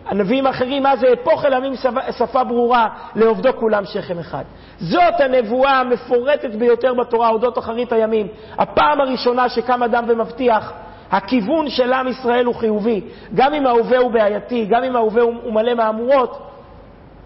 [0.05, 1.73] הנביאים האחרים, אז אהפוך אל עמים
[2.17, 4.43] שפה ברורה, לעובדו כולם שכם אחד.
[4.77, 8.27] זאת הנבואה המפורטת ביותר בתורה, אודות אחרית הימים.
[8.57, 10.73] הפעם הראשונה שקם אדם ומבטיח
[11.11, 13.01] הכיוון של עם ישראל הוא חיובי.
[13.35, 16.51] גם אם ההווה הוא בעייתי, גם אם ההווה הוא מלא מהמורות,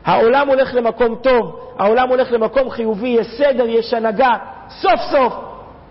[0.06, 4.34] העולם הולך למקום טוב, העולם הולך למקום חיובי, יש סדר, יש הנהגה.
[4.70, 5.34] סוף סוף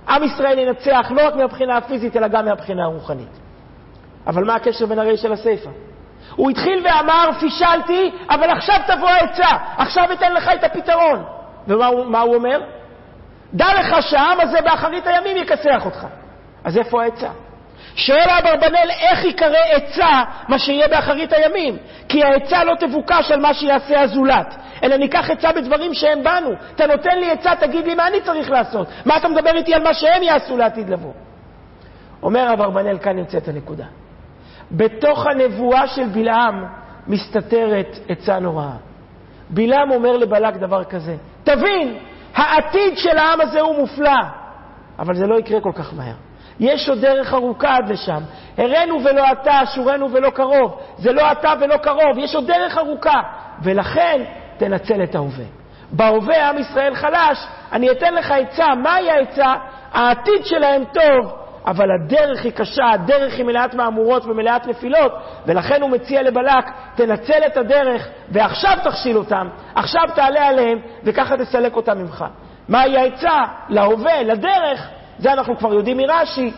[0.09, 3.38] עם ישראל ינצח לא רק מהבחינה הפיזית, אלא גם מהבחינה הרוחנית.
[4.27, 5.70] אבל מה הקשר בין הרי של הסיפא?
[6.37, 11.22] הוא התחיל ואמר, פישלתי, אבל עכשיו תבוא העצה, עכשיו אתן לך את הפתרון.
[11.68, 12.61] ומה הוא אומר?
[13.55, 16.07] דע לך שהעם הזה באחרית הימים יכסח אותך.
[16.64, 17.29] אז איפה העצה?
[17.94, 21.77] שואל אברבנאל איך ייקרא עצה מה שיהיה באחרית הימים,
[22.09, 26.51] כי העצה לא תבוקש על מה שיעשה הזולת, אלא ניקח עצה בדברים שהם בנו.
[26.74, 28.88] אתה נותן לי עצה, תגיד לי מה אני צריך לעשות.
[29.05, 31.12] מה אתה מדבר איתי על מה שהם יעשו לעתיד לבוא?
[32.22, 33.85] אומר אברבנאל, כאן נמצאת הנקודה.
[34.72, 36.64] בתוך הנבואה של בלעם
[37.07, 38.72] מסתתרת עצה נוראה.
[39.51, 41.98] בלעם אומר לבלק דבר כזה, תבין,
[42.35, 44.20] העתיד של העם הזה הוא מופלא,
[44.98, 46.14] אבל זה לא יקרה כל כך מהר.
[46.61, 48.23] יש עוד דרך ארוכה עד לשם.
[48.59, 50.81] הראינו ולא אתה, אשורנו ולא קרוב.
[50.99, 53.21] זה לא אתה ולא קרוב, יש עוד דרך ארוכה.
[53.62, 54.23] ולכן,
[54.59, 55.44] תנצל את ההווה.
[55.92, 58.75] בהווה עם ישראל חלש, אני אתן לך עצה.
[58.75, 59.55] מהי העצה?
[59.92, 61.33] העתיד שלהם טוב,
[61.66, 65.12] אבל הדרך היא קשה, הדרך היא מלאת מהמורות ומלאת נפילות,
[65.47, 71.77] ולכן הוא מציע לבלק, תנצל את הדרך, ועכשיו תכשיל אותם, עכשיו תעלה עליהם, וככה תסלק
[71.77, 72.25] אותם ממך.
[72.68, 73.38] מהי העצה?
[73.68, 76.52] להווה, לדרך, זה אנחנו כבר יודעים מרש"י.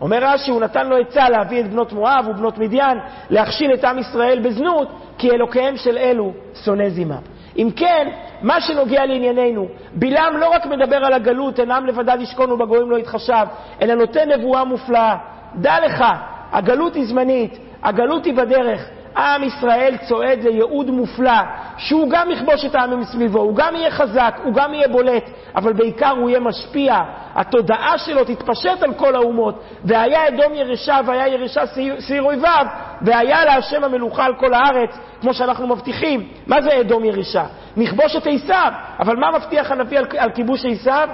[0.00, 2.98] אומר רש"י, הוא נתן לו עצה להביא את בנות מואב ובנות מדיין,
[3.30, 6.32] להכשיל את עם ישראל בזנות, כי אלוקיהם של אלו
[6.64, 7.18] שונא זימה.
[7.56, 8.08] אם כן,
[8.42, 13.46] מה שנוגע לענייננו, בלעם לא רק מדבר על הגלות, אינם לבדד ישכון ובגויים לא יתחשב,
[13.82, 15.16] אלא נותן נבואה מופלאה.
[15.54, 16.04] דע לך,
[16.52, 18.88] הגלות היא זמנית, הגלות היא בדרך.
[19.16, 21.40] עם ישראל צועד לייעוד מופלא,
[21.76, 25.72] שהוא גם יכבוש את העמים מסביבו, הוא גם יהיה חזק, הוא גם יהיה בולט, אבל
[25.72, 26.98] בעיקר הוא יהיה משפיע.
[27.34, 29.62] התודעה שלו תתפשט על כל האומות.
[29.84, 31.62] והיה אדום ירשה והיה ירשה
[31.98, 32.66] שעיר אויביו,
[33.02, 36.28] והיה להשם המלוכה על כל הארץ, כמו שאנחנו מבטיחים.
[36.46, 37.44] מה זה אדום ירשה?
[37.76, 38.72] נכבוש את עשיו.
[39.00, 41.08] אבל מה מבטיח הנביא על, על כיבוש עשיו?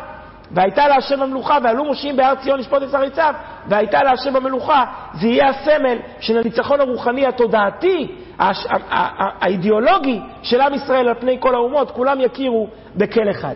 [0.51, 3.35] והייתה להשם המלוכה, ועלו מושיעים בהר ציון לשפוט את שריציו,
[3.67, 4.85] והייתה להשם המלוכה.
[5.15, 8.09] זה יהיה הסמל של הניצחון הרוחני התודעתי,
[8.39, 13.55] האידיאולוגי של עם ישראל על פני כל האומות, כולם יכירו בכל אחד.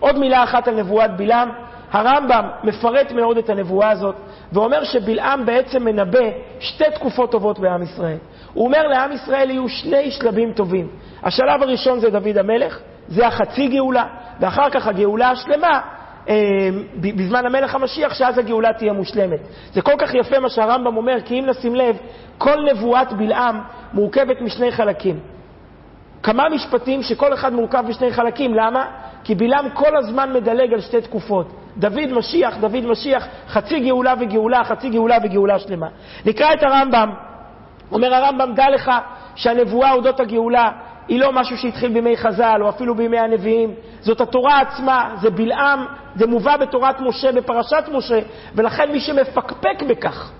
[0.00, 1.48] עוד מילה אחת על נבואת בלעם.
[1.92, 4.14] הרמב"ם מפרט מאוד את הנבואה הזאת,
[4.52, 6.28] ואומר שבלעם בעצם מנבא
[6.60, 8.16] שתי תקופות טובות בעם ישראל.
[8.54, 10.88] הוא אומר לעם ישראל יהיו שני שלבים טובים.
[11.22, 14.04] השלב הראשון זה דוד המלך, זה החצי גאולה,
[14.40, 15.80] ואחר כך הגאולה השלמה
[17.00, 19.40] בזמן המלך המשיח, שאז הגאולה תהיה מושלמת.
[19.72, 21.96] זה כל כך יפה מה שהרמב"ם אומר, כי אם נשים לב,
[22.38, 23.60] כל נבואת בלעם
[23.92, 25.20] מורכבת משני חלקים.
[26.22, 28.84] כמה משפטים שכל אחד מורכב משני חלקים, למה?
[29.24, 31.52] כי בלעם כל הזמן מדלג על שתי תקופות.
[31.76, 35.86] דוד משיח, דוד משיח, חצי גאולה וגאולה, חצי גאולה וגאולה שלמה.
[36.24, 37.10] נקרא את הרמב"ם.
[37.92, 38.90] אומר הרמב"ם, דע לך
[39.34, 40.70] שהנבואה אודות הגאולה
[41.08, 45.86] היא לא משהו שהתחיל בימי חז"ל או אפילו בימי הנביאים, זאת התורה עצמה, זה בלעם,
[46.14, 48.18] זה מובא בתורת משה, בפרשת משה,
[48.54, 50.32] ולכן מי שמפקפק בכך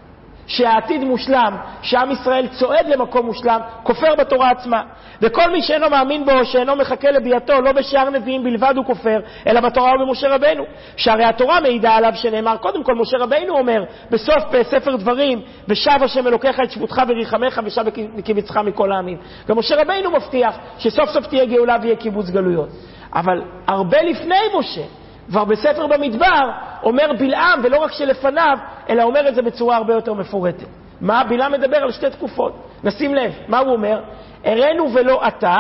[0.47, 4.83] שהעתיד מושלם, שעם ישראל צועד למקום מושלם, כופר בתורה עצמה.
[5.23, 9.61] וכל מי שאינו מאמין בו, שאינו מחכה לביאתו, לא בשאר נביאים בלבד הוא כופר, אלא
[9.61, 10.65] בתורה ובמשה רבנו.
[10.97, 16.27] שהרי התורה מעידה עליו שנאמר, קודם כל משה רבנו אומר, בסוף ספר דברים, ושב השם
[16.27, 17.85] אלוקיך את שבותך וריחמך ושב
[18.17, 19.19] וקיבצך מכל העמים.
[19.49, 22.69] גם משה רבנו מבטיח שסוף סוף תהיה גאולה ויהיה קיבוץ גלויות.
[23.15, 24.83] אבל הרבה לפני משה,
[25.29, 26.51] כבר בספר במדבר
[26.83, 28.59] אומר בלעם, ולא רק שלפניו,
[28.89, 30.69] אלא אומר את זה בצורה הרבה יותר מפורטת.
[31.01, 31.25] מה?
[31.25, 32.53] בלעם מדבר על שתי תקופות.
[32.85, 34.01] נשים לב, מה הוא אומר?
[34.45, 35.57] הראנו ולא אתה,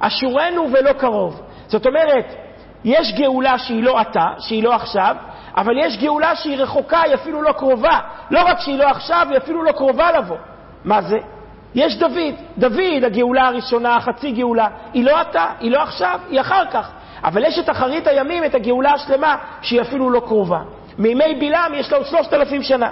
[0.00, 1.42] אשורנו ולא קרוב.
[1.66, 2.34] זאת אומרת,
[2.84, 5.16] יש גאולה שהיא לא אתה, שהיא לא עכשיו,
[5.56, 8.00] אבל יש גאולה שהיא רחוקה, היא אפילו לא קרובה.
[8.30, 10.36] לא רק שהיא לא עכשיו, היא אפילו לא קרובה לבוא.
[10.84, 11.18] מה זה?
[11.74, 12.34] יש דוד.
[12.58, 16.90] דוד, הגאולה הראשונה, החצי גאולה, היא לא אתה, היא לא עכשיו, היא אחר כך.
[17.24, 20.60] אבל יש את אחרית הימים, את הגאולה השלמה, שהיא אפילו לא קרובה.
[20.98, 22.90] מימי בלעם יש לה עוד שלושת אלפים שנה.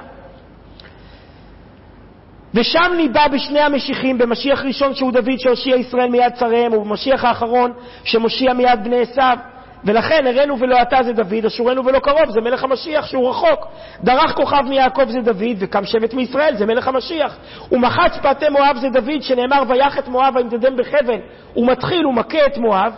[2.55, 7.73] ושם ניבא בשני המשיחים, במשיח ראשון שהוא דוד שהושיע ישראל מיד צריהם, ובמשיח האחרון
[8.05, 9.39] שמושיע מיד בני עשיו.
[9.85, 13.67] ולכן הראנו ולא אתה זה דוד, אשורנו ולא קרוב, זה מלך המשיח שהוא רחוק.
[14.05, 17.37] דרך כוכב מיעקב זה דוד, וקם שבט מישראל, זה מלך המשיח.
[17.73, 21.19] ומחץ פאתי מואב זה דוד, שנאמר ויח את מואב וימדדם בחבל.
[21.55, 22.93] הוא מתחיל, הוא מכה את מואב,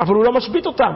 [0.00, 0.92] אבל הוא לא משבית אותם.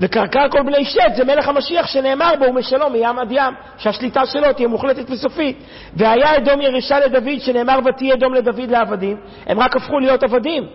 [0.00, 4.52] וקרקר כל בני שת זה מלך המשיח שנאמר בו ומשלום מים עד ים, שהשליטה שלו
[4.52, 5.58] תהיה מוחלטת וסופית.
[5.96, 9.16] והיה אדום ירשה לדוד שנאמר ותהיה אדום לדוד לעבדים,
[9.46, 10.66] הם רק הפכו להיות עבדים.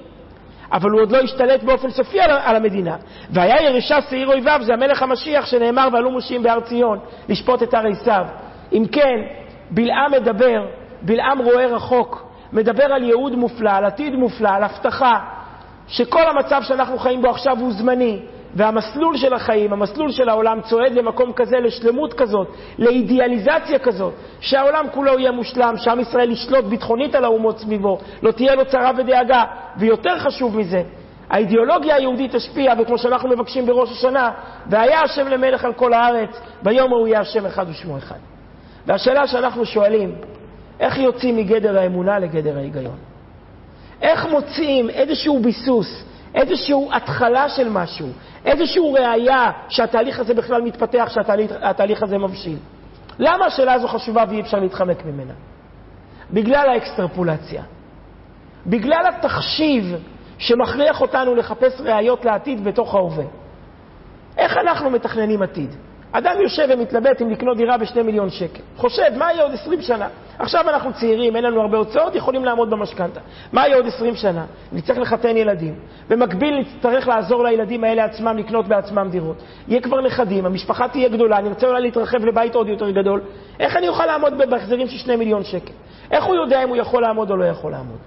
[0.71, 2.95] אבל הוא עוד לא השתלט באופן סופי על, על המדינה.
[3.29, 7.87] והיה ירשה שעיר אויביו, זה המלך המשיח שנאמר ועלו מושיעים בהר ציון, לשפוט את הר
[7.87, 8.25] עשיו.
[8.73, 9.19] אם כן,
[9.71, 10.65] בלעם מדבר,
[11.01, 15.19] בלעם רואה רחוק, מדבר על ייעוד מופלא, על עתיד מופלא, על הבטחה,
[15.88, 18.19] שכל המצב שאנחנו חיים בו עכשיו הוא זמני,
[18.56, 22.48] והמסלול של החיים, המסלול של העולם צועד למקום כזה, לשלמות כזאת,
[22.80, 28.56] לאידיאליזציה כזאת, שהעולם כולו יהיה מושלם, שעם ישראל ישלוט ביטחונית על האומות סביבו, לא תהיה
[28.56, 29.43] לו צרה ודאגה,
[29.78, 30.84] ויותר חשוב מזה,
[31.30, 34.32] האידיאולוגיה היהודית תשפיע, וכמו שאנחנו מבקשים בראש השנה,
[34.69, 38.19] והיה השם למלך על כל הארץ, ביום ההוא יהיה השם אחד ושמו אחד.
[38.86, 40.15] והשאלה שאנחנו שואלים,
[40.80, 43.14] איך יוצאים מגדר האמונה לגדר ההיגיון?
[44.01, 46.03] איך מוצאים איזשהו ביסוס,
[46.36, 48.08] איזושהי התחלה של משהו,
[48.45, 52.58] איזושהי ראייה שהתהליך הזה בכלל מתפתח, שהתהליך הזה מבשיל?
[53.19, 55.34] למה השאלה הזו חשובה ואי אפשר להתחמק ממנה?
[56.31, 57.63] בגלל האקסטרפולציה.
[58.67, 59.95] בגלל התחשיב
[60.38, 63.25] שמכריח אותנו לחפש ראיות לעתיד בתוך ההווה.
[64.38, 65.75] איך אנחנו מתכננים עתיד?
[66.17, 68.62] אדם יושב ומתלבט אם לקנות דירה בשני מיליון שקל.
[68.78, 70.08] חושב, מה יהיה עוד 20 שנה?
[70.39, 73.19] עכשיו אנחנו צעירים, אין לנו הרבה הוצאות, יכולים לעמוד במשכנתה.
[73.54, 74.45] מה יהיה עוד 20 שנה?
[74.71, 75.75] נצטרך לחתן ילדים.
[76.10, 79.38] במקביל נצטרך לעזור לילדים האלה עצמם לקנות בעצמם דירות.
[79.67, 83.21] יהיה כבר נכדים, המשפחה תהיה גדולה, נרצה אולי להתרחב לבית עוד יותר גדול.
[83.60, 85.73] איך אני אוכל לעמוד בהחזרים של 2 מיליון שקל?
[86.12, 87.97] איך הוא יודע אם הוא יכול לעמוד או לא יכול לעמוד?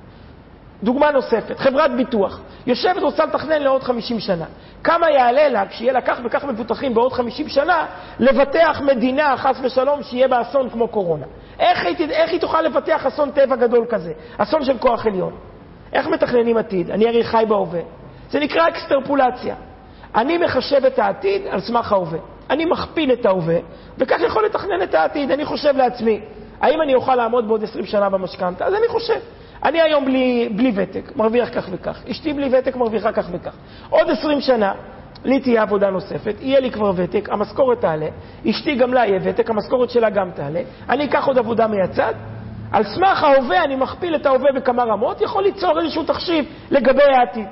[0.82, 4.44] דוגמה נוספת, חברת ביטוח, יושבת רוצה לתכנן לעוד 50 שנה.
[4.84, 7.86] כמה יעלה לה, כשיהיה לה כך וכך מבוטחים בעוד 50 שנה,
[8.18, 11.26] לבטח מדינה, חס ושלום, שיהיה בה אסון כמו קורונה?
[11.58, 14.12] איך היא, איך היא תוכל לבטח אסון טבע גדול כזה?
[14.38, 15.32] אסון של כוח עליון.
[15.92, 16.90] איך מתכננים עתיד?
[16.90, 17.80] אני הרי חי בהווה.
[18.30, 19.54] זה נקרא אקסטרפולציה.
[20.14, 22.18] אני מחשב את העתיד על סמך ההווה.
[22.50, 23.58] אני מכפיל את ההווה,
[23.98, 25.30] וכך יכול לתכנן את העתיד.
[25.30, 26.20] אני חושב לעצמי,
[26.60, 28.66] האם אני אוכל לעמוד בעוד 20 שנה במשכנתה?
[28.66, 29.18] אז אני חושב.
[29.64, 32.02] אני היום בלי, בלי ותק, מרוויח כך וכך.
[32.10, 33.54] אשתי בלי ותק מרוויחה כך וכך.
[33.90, 34.72] עוד 20 שנה,
[35.24, 38.06] לי תהיה עבודה נוספת, יהיה לי כבר ותק, המשכורת תעלה,
[38.50, 42.14] אשתי גם לה יהיה ותק, המשכורת שלה גם תעלה, אני אקח עוד עבודה מהצד,
[42.72, 47.48] על סמך ההווה אני מכפיל את ההווה בכמה רמות, יכול ליצור איזשהו תחשיב לגבי העתיד.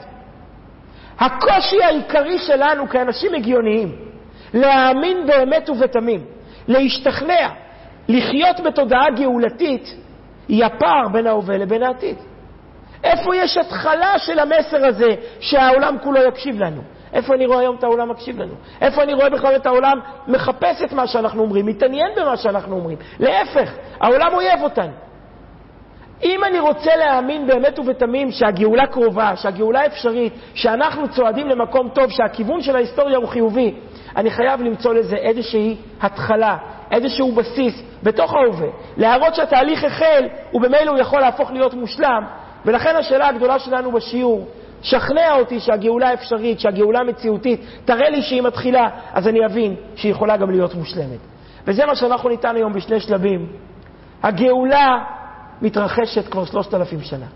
[1.19, 3.92] הקושי העיקרי שלנו כאנשים הגיוניים,
[4.55, 6.21] להאמין באמת ובתמים,
[6.69, 7.49] להשתכנע,
[8.09, 9.95] לחיות בתודעה גאולתית,
[10.48, 12.16] היא הפער בין ההווה לבין העתיד.
[13.04, 16.82] איפה יש התחלה של המסר הזה שהעולם כולו יקשיב לנו?
[17.12, 18.54] איפה אני רואה היום את העולם מקשיב לנו?
[18.80, 22.98] איפה אני רואה בכלל את העולם מחפש את מה שאנחנו אומרים, מתעניין במה שאנחנו אומרים?
[23.20, 24.92] להפך, העולם אויב אותנו.
[26.24, 32.62] אם אני רוצה להאמין באמת ובתמים שהגאולה קרובה, שהגאולה אפשרית, שאנחנו צועדים למקום טוב, שהכיוון
[32.62, 33.74] של ההיסטוריה הוא חיובי,
[34.16, 36.57] אני חייב למצוא לזה איזושהי התחלה,
[36.90, 42.27] איזשהו בסיס בתוך ההווה, להראות שהתהליך החל ובמילא הוא יכול להפוך להיות מושלם,
[42.64, 44.47] ולכן השאלה הגדולה שלנו בשיעור,
[44.83, 50.37] שכנע אותי שהגאולה אפשרית, שהגאולה מציאותית, תראה לי שהיא מתחילה, אז אני אבין שהיא יכולה
[50.37, 51.19] גם להיות מושלמת.
[51.66, 53.47] וזה מה שאנחנו ניתן היום בשני שלבים.
[54.23, 55.05] הגאולה
[55.62, 57.27] מתרחשת כבר שלושת אלפים שנה.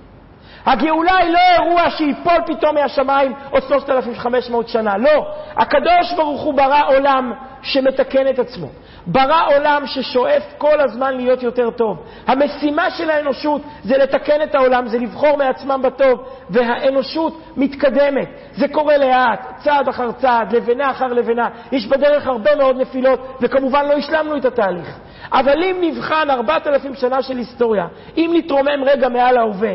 [0.66, 5.26] הגאולה היא לא אירוע שיפול פתאום מהשמיים עוד 3,500 שנה, לא.
[5.56, 8.66] הקדוש ברוך הוא ברא עולם שמתקן את עצמו.
[9.06, 12.02] ברא עולם ששואף כל הזמן להיות יותר טוב.
[12.26, 18.28] המשימה של האנושות זה לתקן את העולם, זה לבחור מעצמם בטוב, והאנושות מתקדמת.
[18.52, 21.48] זה קורה לאט, צעד אחר צעד, לבנה אחר לבנה.
[21.72, 24.98] יש בדרך הרבה מאוד נפילות, וכמובן לא השלמנו את התהליך.
[25.32, 29.72] אבל אם נבחן ארבעת אלפים שנה של היסטוריה, אם נתרומם רגע מעל ההווה,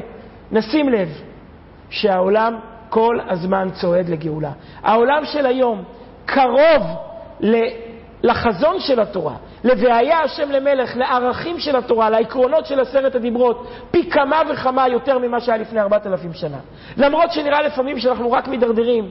[0.51, 1.09] נשים לב
[1.89, 4.51] שהעולם כל הזמן צועד לגאולה.
[4.83, 5.83] העולם של היום
[6.25, 6.81] קרוב
[8.23, 14.41] לחזון של התורה, ל"והיה השם למלך", לערכים של התורה, לעקרונות של עשרת הדיברות, פי כמה
[14.49, 16.57] וכמה יותר ממה שהיה לפני ארבעת אלפים שנה.
[16.97, 19.09] למרות שנראה לפעמים שאנחנו רק מידרדרים,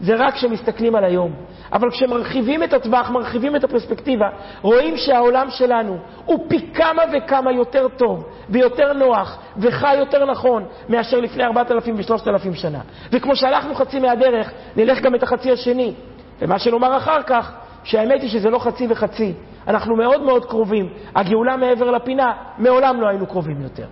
[0.00, 1.32] זה רק כשמסתכלים על היום.
[1.72, 4.28] אבל כשמרחיבים את הטווח, מרחיבים את הפרספקטיבה,
[4.62, 11.20] רואים שהעולם שלנו הוא פי כמה וכמה יותר טוב ויותר נוח וחי יותר נכון מאשר
[11.20, 12.80] לפני 4,000 ו-3,000 שנה.
[13.12, 15.94] וכמו שהלכנו חצי מהדרך, נלך גם את החצי השני.
[16.42, 17.52] ומה שנאמר אחר כך,
[17.84, 19.32] שהאמת היא שזה לא חצי וחצי.
[19.68, 20.88] אנחנו מאוד מאוד קרובים.
[21.14, 23.86] הגאולה מעבר לפינה, מעולם לא היינו קרובים יותר.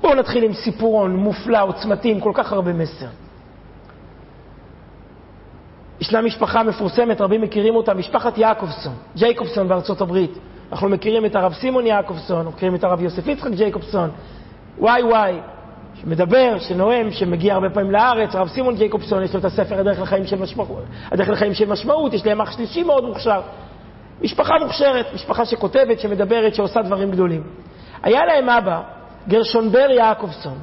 [0.00, 3.23] בואו נתחיל עם סיפורון מופלא, עוצמתי, עם כל כך הרבה מסר.
[6.04, 10.38] ישנה משפחה מפורסמת, רבים מכירים אותה, משפחת יעקובסון, ג'ייקובסון בארצות הברית.
[10.72, 14.10] אנחנו מכירים את הרב סימון יעקובסון, מכירים את הרב יוסף יצחק ג'ייקובסון,
[14.78, 15.38] וואי וואי,
[15.94, 20.26] שמדבר, שנואם, שמגיע הרבה פעמים לארץ, הרב סימון ג'ייקובסון, יש לו את הספר הדרך לחיים
[20.26, 23.40] של משמעות, הדרך לחיים של משמעות, יש להם אח שלישי מאוד מוכשר.
[24.22, 27.42] משפחה מוכשרת, משפחה שכותבת, שמדברת, שעושה דברים גדולים.
[28.02, 28.80] היה להם אבא,
[29.28, 30.58] גרשונבר יעקובסון,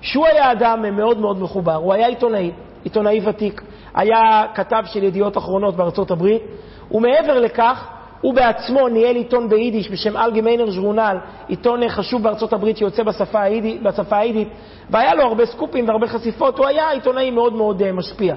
[0.00, 2.50] שהוא היה אדם מאוד מאוד מחובר, הוא היה עיתונאי,
[2.84, 3.62] עיתונאי ותיק,
[3.94, 6.42] היה כתב של ידיעות אחרונות בארצות הברית,
[6.90, 7.88] ומעבר לכך,
[8.20, 11.16] הוא בעצמו ניהל עיתון ביידיש בשם אלגמיינר ז'רונל,
[11.48, 14.48] עיתון חשוב בארצות הברית שיוצא בשפה היידית, בשפה היידית,
[14.90, 18.34] והיה לו הרבה סקופים והרבה חשיפות, הוא היה עיתונאי מאוד מאוד uh, משפיע.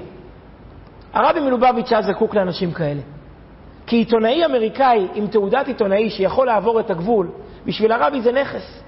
[1.12, 3.00] הרבי מלובביץ' היה זקוק לאנשים כאלה.
[3.86, 7.30] כי עיתונאי אמריקאי עם תעודת עיתונאי שיכול לעבור את הגבול,
[7.66, 8.82] בשביל הרבי זה נכס.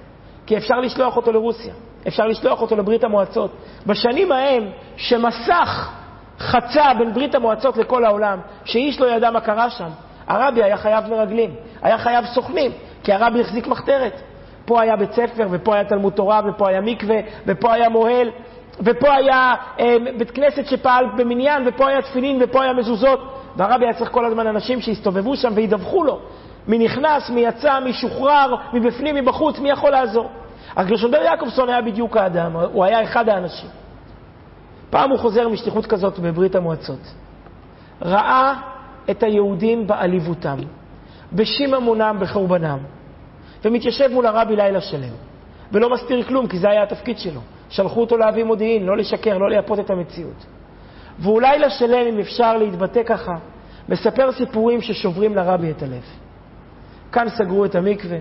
[0.45, 1.73] כי אפשר לשלוח אותו לרוסיה,
[2.07, 3.51] אפשר לשלוח אותו לברית המועצות.
[3.87, 5.91] בשנים ההם, שמסך
[6.39, 9.89] חצה בין ברית המועצות לכל העולם, שאיש לא ידע מה קרה שם,
[10.27, 12.71] הרבי היה חייב מרגלים, היה חייב סוכנים,
[13.03, 14.21] כי הרבי החזיק מחתרת.
[14.65, 18.29] פה היה בית ספר, ופה היה תלמוד תורה, ופה היה מקווה, ופה היה מוהל,
[18.79, 23.19] ופה היה אה, בית כנסת שפעל במניין, ופה היה תפילין, ופה היה מזוזות.
[23.55, 26.19] והרבי היה צריך כל הזמן אנשים שיסתובבו שם וידווחו לו
[26.67, 30.29] מי נכנס, מי יצא, מי שוחרר, מבפנים, מבחוץ, מי יכול לעזור.
[30.75, 33.69] אז גרשונבר יעקובסון היה בדיוק האדם, הוא היה אחד האנשים.
[34.89, 37.13] פעם הוא חוזר משליחות כזאת בברית המועצות.
[38.01, 38.53] ראה
[39.11, 40.57] את היהודים בעליבותם,
[41.33, 42.77] בשיממונם, בחורבנם,
[43.65, 45.13] ומתיישב מול הרבי לילה שלם,
[45.71, 47.41] ולא מסתיר כלום, כי זה היה התפקיד שלו.
[47.69, 50.45] שלחו אותו להביא מודיעין, לא לשקר, לא לייפות את המציאות.
[51.19, 53.31] והוא לילה שלם, אם אפשר להתבטא ככה,
[53.89, 56.03] מספר סיפורים ששוברים לרבי את הלב.
[57.11, 58.17] כאן סגרו את המקווה,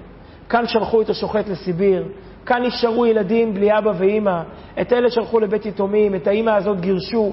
[0.49, 2.09] כאן שלחו את השוחט לסיביר,
[2.47, 4.43] כאן נשארו ילדים בלי אבא ואימא,
[4.81, 7.33] את אלה שלחו לבית יתומים, את האימא הזאת גירשו.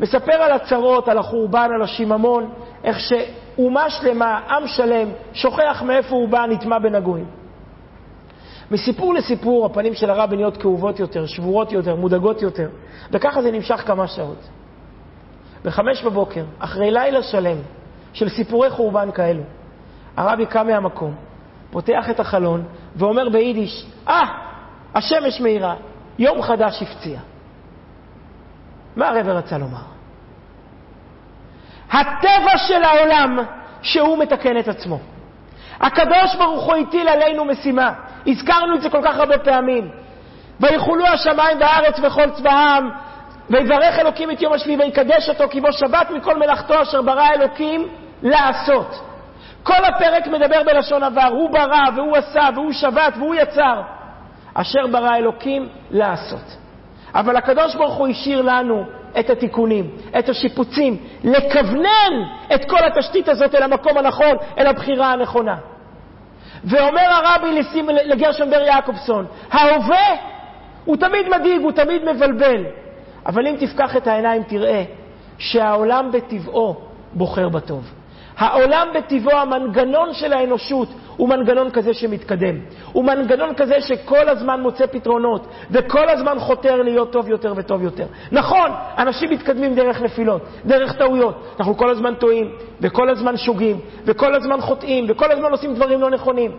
[0.00, 2.50] מספר על הצרות, על החורבן, על השיממון,
[2.84, 7.26] איך שאומה שלמה, עם שלם, שוכח מאיפה הוא בא, נטמע בין הגויים.
[8.70, 12.68] מסיפור לסיפור הפנים של הרבי נהיות כאובות יותר, שבורות יותר, מודאגות יותר,
[13.12, 14.48] וככה זה נמשך כמה שעות.
[15.64, 17.56] בחמש בבוקר, אחרי לילה שלם
[18.12, 19.42] של סיפורי חורבן כאלו,
[20.16, 21.14] הרבי קם מהמקום,
[21.70, 22.64] פותח את החלון
[22.96, 24.24] ואומר ביידיש, אה,
[24.94, 25.74] השמש מאירה,
[26.18, 27.18] יום חדש הפציע.
[28.96, 29.82] מה הרב רצה לומר?
[31.90, 33.38] הטבע של העולם
[33.82, 34.98] שהוא מתקן את עצמו.
[35.80, 37.92] הקדוש ברוך הוא הטיל עלינו משימה.
[38.26, 39.90] הזכרנו את זה כל כך הרבה פעמים.
[40.60, 42.90] ויחולו השמיים והארץ וכל צבאם,
[43.50, 47.88] ויברך אלוקים את יום השביעי ויקדש אותו כי בו שבת מכל מלאכתו אשר ברא אלוקים
[48.22, 49.09] לעשות.
[49.62, 53.82] כל הפרק מדבר בלשון עבר, הוא ברא והוא עשה והוא שבת והוא יצר.
[54.54, 56.56] אשר ברא אלוקים לעשות.
[57.14, 58.84] אבל הקדוש ברוך הוא השאיר לנו
[59.20, 62.12] את התיקונים, את השיפוצים, לכוונן
[62.54, 65.56] את כל התשתית הזאת אל המקום הנכון, אל הבחירה הנכונה.
[66.64, 67.62] ואומר הרבי
[68.04, 70.16] לגרשון בר יעקובסון, ההווה
[70.84, 72.64] הוא תמיד מדאיג, הוא תמיד מבלבל.
[73.26, 74.84] אבל אם תפקח את העיניים תראה
[75.38, 76.76] שהעולם בטבעו
[77.12, 77.99] בוחר בטוב.
[78.40, 82.54] העולם בטבעו, המנגנון של האנושות, הוא מנגנון כזה שמתקדם.
[82.92, 88.06] הוא מנגנון כזה שכל הזמן מוצא פתרונות, וכל הזמן חותר להיות טוב יותר וטוב יותר.
[88.32, 91.54] נכון, אנשים מתקדמים דרך נפילות, דרך טעויות.
[91.58, 92.50] אנחנו כל הזמן טועים,
[92.80, 96.52] וכל הזמן שוגים, וכל הזמן חוטאים, וכל הזמן עושים דברים לא נכונים.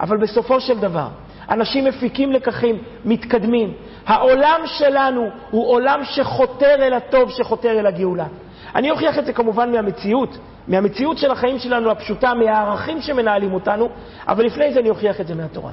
[0.00, 1.06] אבל בסופו של דבר,
[1.50, 3.72] אנשים מפיקים לקחים, מתקדמים.
[4.06, 8.26] העולם שלנו הוא עולם שחותר אל הטוב, שחותר אל הגאולה.
[8.74, 13.88] אני אוכיח את זה כמובן מהמציאות, מהמציאות של החיים שלנו הפשוטה, מהערכים שמנהלים אותנו,
[14.28, 15.72] אבל לפני זה אני אוכיח את זה מהתורה.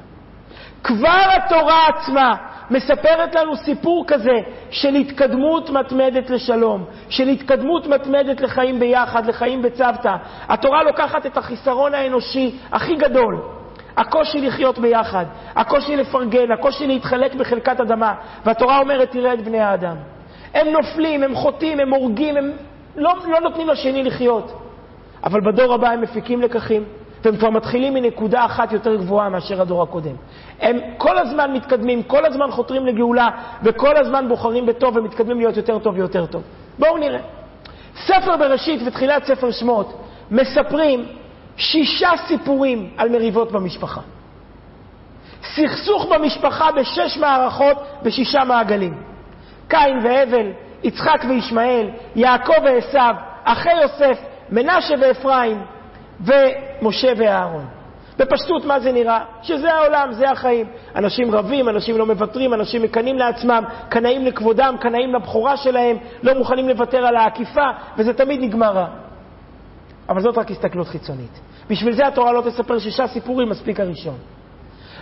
[0.83, 2.35] כבר התורה עצמה
[2.69, 4.37] מספרת לנו סיפור כזה
[4.71, 10.15] של התקדמות מתמדת לשלום, של התקדמות מתמדת לחיים ביחד, לחיים בצוותא.
[10.49, 13.41] התורה לוקחת את החיסרון האנושי הכי גדול,
[13.97, 18.13] הקושי לחיות ביחד, הקושי לפרגן, הקושי להתחלק בחלקת אדמה,
[18.45, 19.95] והתורה אומרת, תראה את בני האדם.
[20.53, 22.51] הם נופלים, הם חוטאים, הם הורגים, הם
[22.95, 24.53] לא, לא נותנים לשני לחיות.
[25.23, 26.83] אבל בדור הבא הם מפיקים לקחים,
[27.23, 30.15] והם כבר מתחילים מנקודה אחת יותר גבוהה מאשר הדור הקודם.
[30.59, 33.27] הם כל הזמן מתקדמים, כל הזמן חותרים לגאולה,
[33.63, 36.41] וכל הזמן בוחרים בטוב ומתקדמים להיות יותר טוב ויותר טוב.
[36.79, 37.19] בואו נראה.
[38.05, 41.05] ספר בראשית ותחילת ספר שמות מספרים
[41.57, 44.01] שישה סיפורים על מריבות במשפחה.
[45.43, 48.97] סכסוך במשפחה בשש מערכות בשישה מעגלים.
[49.67, 50.51] קין והבל,
[50.83, 55.63] יצחק וישמעאל, יעקב ועשו, אחי יוסף, מנשה ואפרים,
[56.21, 57.65] ומשה ואהרון.
[58.17, 59.23] בפשטות מה זה נראה?
[59.41, 60.65] שזה העולם, זה החיים.
[60.95, 66.69] אנשים רבים, אנשים לא מוותרים, אנשים מקנאים לעצמם, קנאים לכבודם, קנאים לבכורה שלהם, לא מוכנים
[66.69, 68.87] לוותר על העקיפה, וזה תמיד נגמר רע.
[70.09, 71.39] אבל זאת רק הסתכלות חיצונית.
[71.69, 74.17] בשביל זה התורה לא תספר שישה סיפורים, מספיק הראשון.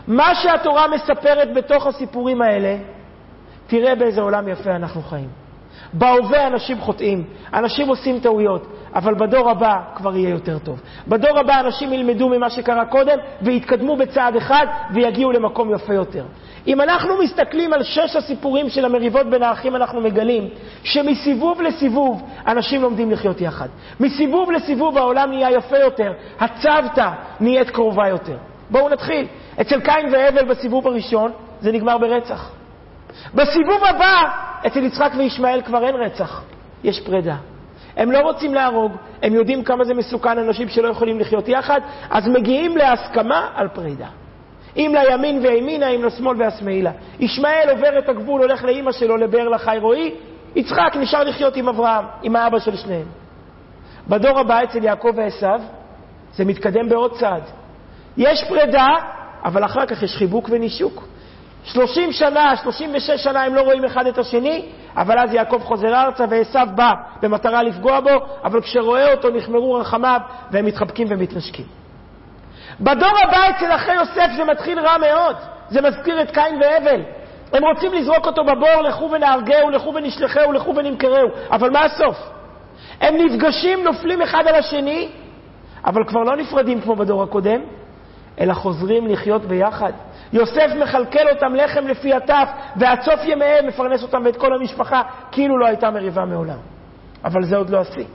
[0.08, 2.78] מה שהתורה מספרת בתוך הסיפורים האלה,
[3.68, 5.47] תראה באיזה עולם יפה אנחנו חיים.
[5.94, 7.24] בהווה אנשים חוטאים,
[7.54, 10.82] אנשים עושים טעויות, אבל בדור הבא כבר יהיה יותר טוב.
[11.08, 16.24] בדור הבא אנשים ילמדו ממה שקרה קודם ויתקדמו בצעד אחד ויגיעו למקום יפה יותר.
[16.68, 20.50] אם אנחנו מסתכלים על שש הסיפורים של המריבות בין האחים, אנחנו מגלים
[20.84, 23.68] שמסיבוב לסיבוב אנשים לומדים לחיות יחד.
[24.00, 27.10] מסיבוב לסיבוב העולם נהיה יפה יותר, הצוותא
[27.40, 28.38] נהיית קרובה יותר.
[28.70, 29.28] בואו נתחיל.
[29.62, 31.32] אצל קין והבל בסיבוב הראשון
[31.62, 32.57] זה נגמר ברצח.
[33.34, 34.30] בסיבוב הבא,
[34.68, 36.42] אצל יצחק וישמעאל כבר אין רצח,
[36.84, 37.36] יש פרידה.
[37.98, 38.92] הם לא רוצים להרוג,
[39.24, 44.08] הם יודעים כמה זה מסוכן אנשים שלא יכולים לחיות יחד, אז מגיעים להסכמה על פרידה.
[44.78, 46.92] אם לימין וימינה, אם לשמאל והשמאלה.
[47.20, 50.12] ישמעאל עובר את הגבול, הולך לאימא שלו, לבאר לחי רועי,
[50.56, 53.08] יצחק נשאר לחיות עם אברהם, עם האבא של שניהם.
[54.08, 55.64] בדור הבא אצל יעקב ועשו,
[56.34, 57.44] זה מתקדם בעוד צעד.
[58.18, 58.88] יש פרידה,
[59.46, 61.08] אבל אחר כך יש חיבוק ונישוק.
[61.68, 64.66] 30 שנה, 36 שנה הם לא רואים אחד את השני,
[64.98, 68.10] אבל אז יעקב חוזר ארצה ועשו בא במטרה לפגוע בו,
[68.44, 71.66] אבל כשרואה אותו נחמרו רחמיו והם מתחבקים ומתנשקים.
[72.80, 75.36] בדור הבא אצל אחרי יוסף זה מתחיל רע מאוד,
[75.70, 77.02] זה מזכיר את קין והבל.
[77.54, 82.18] הם רוצים לזרוק אותו בבור, לכו ונהרגהו, לכו ונשלחהו, לכו ונמכרהו, אבל מה הסוף?
[83.02, 85.10] הם נפגשים, נופלים אחד על השני,
[85.86, 87.62] אבל כבר לא נפרדים כמו בדור הקודם,
[88.40, 89.92] אלא חוזרים לחיות ביחד.
[90.34, 95.02] יוסף מכלכל אותם לחם לפי הטף, ועד סוף ימיהם מפרנס אותם ואת כל המשפחה,
[95.32, 96.58] כאילו לא הייתה מריבה מעולם.
[97.26, 98.06] אבל זה עוד לא השיא.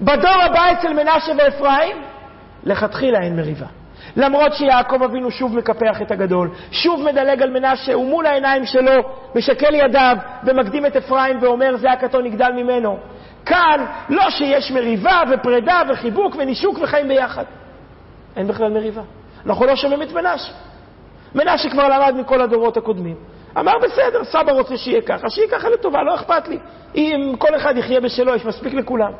[0.00, 1.96] בדור הבא אצל מנשה ואפרים,
[2.64, 3.66] לכתחילה אין מריבה.
[4.16, 8.92] למרות שיעקב אבינו שוב מקפח את הגדול, שוב מדלג על מנשה, ומול העיניים שלו
[9.34, 12.98] משקל ידיו ומקדים את אפרים ואומר, זה הקטון יגדל ממנו.
[13.46, 17.44] כאן, לא שיש מריבה ופרידה וחיבוק ונישוק וחיים ביחד.
[18.36, 19.02] אין בכלל מריבה.
[19.46, 20.52] אנחנו לא שומעים את מנשה.
[21.34, 23.16] מנשה כבר למד מכל הדורות הקודמים.
[23.58, 26.58] אמר, בסדר, סבא רוצה שיהיה ככה, שיהיה ככה לטובה, לא אכפת לי.
[26.94, 29.12] אם כל אחד יחיה בשלו, יש מספיק לכולם.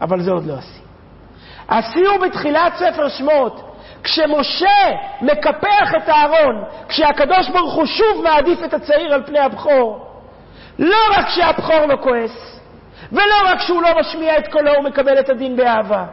[0.00, 0.84] אבל זה עוד לא השיא.
[1.68, 4.90] השיא הוא בתחילת ספר שמות, כשמשה
[5.22, 10.06] מקפח את הארון, כשהקדוש ברוך הוא שוב מעדיף את הצעיר על פני הבכור,
[10.78, 12.60] לא רק שהבכור לא כועס,
[13.12, 16.04] ולא רק שהוא לא משמיע את קולו ומקבל את הדין באהבה,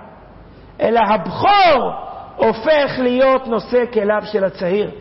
[0.81, 1.93] אלא הבכור
[2.35, 4.91] הופך להיות נושא כליו של הצעיר.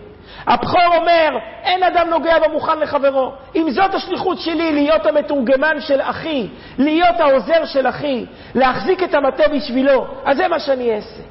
[0.47, 3.33] הבכור אומר, אין אדם נוגע במוכן לחברו.
[3.55, 9.49] אם זאת השליחות שלי, להיות המתורגמן של אחי, להיות העוזר של אחי, להחזיק את המטה
[9.49, 11.23] בשבילו, אז זה מה שאני אעשה.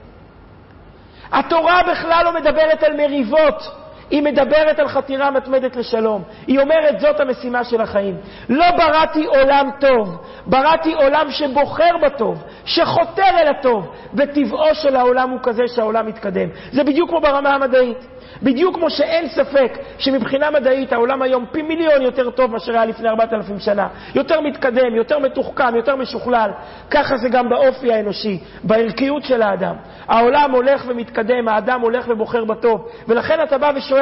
[1.32, 3.72] התורה בכלל לא מדברת על מריבות,
[4.12, 6.24] היא מדברת על חתירה מתמדת לשלום.
[6.47, 8.16] היא אומרת, זאת המשימה של החיים.
[8.49, 15.39] לא בראתי עולם טוב, בראתי עולם שבוחר בטוב, שחותר אל הטוב, וטבעו של העולם הוא
[15.43, 16.49] כזה שהעולם מתקדם.
[16.72, 18.07] זה בדיוק כמו ברמה המדעית.
[18.43, 23.10] בדיוק כמו שאין ספק שמבחינה מדעית העולם היום פי מיליון יותר טוב מאשר היה לפני
[23.10, 23.88] 4,000 שנה.
[24.16, 26.51] יותר מתקדם, יותר מתוחכם, יותר משוכלל.
[26.91, 29.76] ככה זה גם באופי האנושי, בערכיות של האדם.
[30.07, 32.89] העולם הולך ומתקדם, האדם הולך ובוחר בטוב.
[33.07, 33.99] ולכן אתה בא ושואל,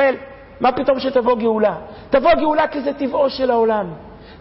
[0.62, 1.76] מה פתאום שתבוא גאולה?
[2.10, 3.88] תבוא גאולה כי זה טבעו של העולם.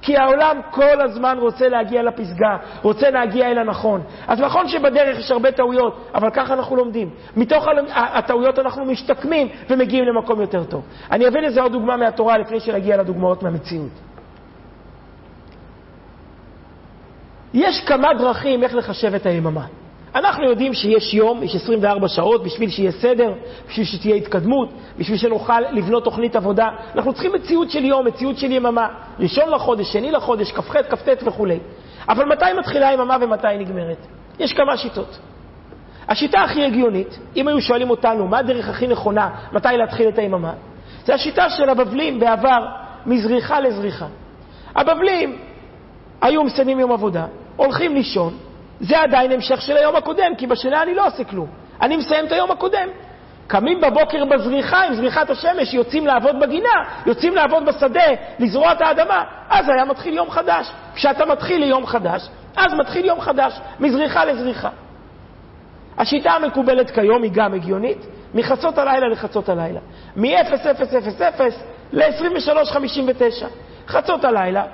[0.03, 4.01] כי העולם כל הזמן רוצה להגיע לפסגה, רוצה להגיע אל הנכון.
[4.27, 7.11] אז נכון שבדרך יש הרבה טעויות, אבל ככה אנחנו לומדים.
[7.37, 10.83] מתוך הטעויות אנחנו משתקמים ומגיעים למקום יותר טוב.
[11.11, 13.91] אני אביא לזה עוד דוגמה מהתורה לפני שנגיע לדוגמאות מהמציאות.
[17.55, 19.67] יש כמה דרכים איך לחשב את היממה.
[20.15, 23.33] אנחנו יודעים שיש יום, יש 24 שעות בשביל שיהיה סדר,
[23.69, 26.69] בשביל שתהיה התקדמות, בשביל שנוכל לבנות תוכנית עבודה.
[26.95, 28.89] אנחנו צריכים מציאות של יום, מציאות של יממה.
[29.19, 31.59] ראשון לחודש, שני לחודש, כ"ח, כ"ט וכולי.
[32.09, 34.07] אבל מתי מתחילה היממה ומתי היא נגמרת?
[34.39, 35.19] יש כמה שיטות.
[36.09, 40.53] השיטה הכי הגיונית, אם היו שואלים אותנו מה הדרך הכי נכונה, מתי להתחיל את היממה,
[41.05, 42.67] זה השיטה של הבבלים בעבר,
[43.07, 44.07] מזריחה לזריחה.
[44.77, 45.39] הבבלים
[46.21, 47.27] היו מסיימים יום עבודה,
[47.57, 48.35] הולכים לישון,
[48.81, 51.47] זה עדיין המשך של היום הקודם, כי בשינה אני לא עושה כלום.
[51.83, 52.89] אני מסיים את היום הקודם.
[53.47, 58.05] קמים בבוקר בזריחה, עם זריחת השמש, יוצאים לעבוד בגינה, יוצאים לעבוד בשדה,
[58.39, 60.73] לזרוע את האדמה, אז היה מתחיל יום חדש.
[60.95, 64.69] כשאתה מתחיל ליום חדש, אז מתחיל יום חדש, מזריחה לזריחה.
[65.99, 69.81] השיטה המקובלת כיום היא גם הגיונית, מחצות הלילה לחצות הלילה.
[70.17, 71.43] מ-0000
[71.93, 73.47] ל-2359.
[73.89, 74.65] חצות הלילה,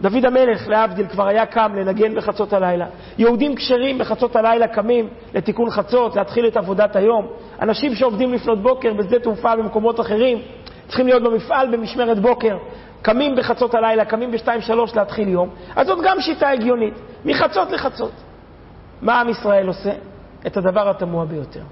[0.00, 2.86] דוד המלך, להבדיל, כבר היה קם לנגן בחצות הלילה.
[3.18, 7.26] יהודים כשרים בחצות הלילה קמים לתיקון חצות, להתחיל את עבודת היום.
[7.60, 10.38] אנשים שעובדים לפנות בוקר בשדה תעופה במקומות אחרים,
[10.86, 12.56] צריכים להיות במפעל במשמרת בוקר.
[13.02, 15.48] קמים בחצות הלילה, קמים בשתיים-שלוש להתחיל יום.
[15.76, 18.12] אז זאת גם שיטה הגיונית, מחצות לחצות.
[19.02, 19.92] מה עם ישראל עושה?
[20.46, 21.62] את הדבר התמוה ביותר.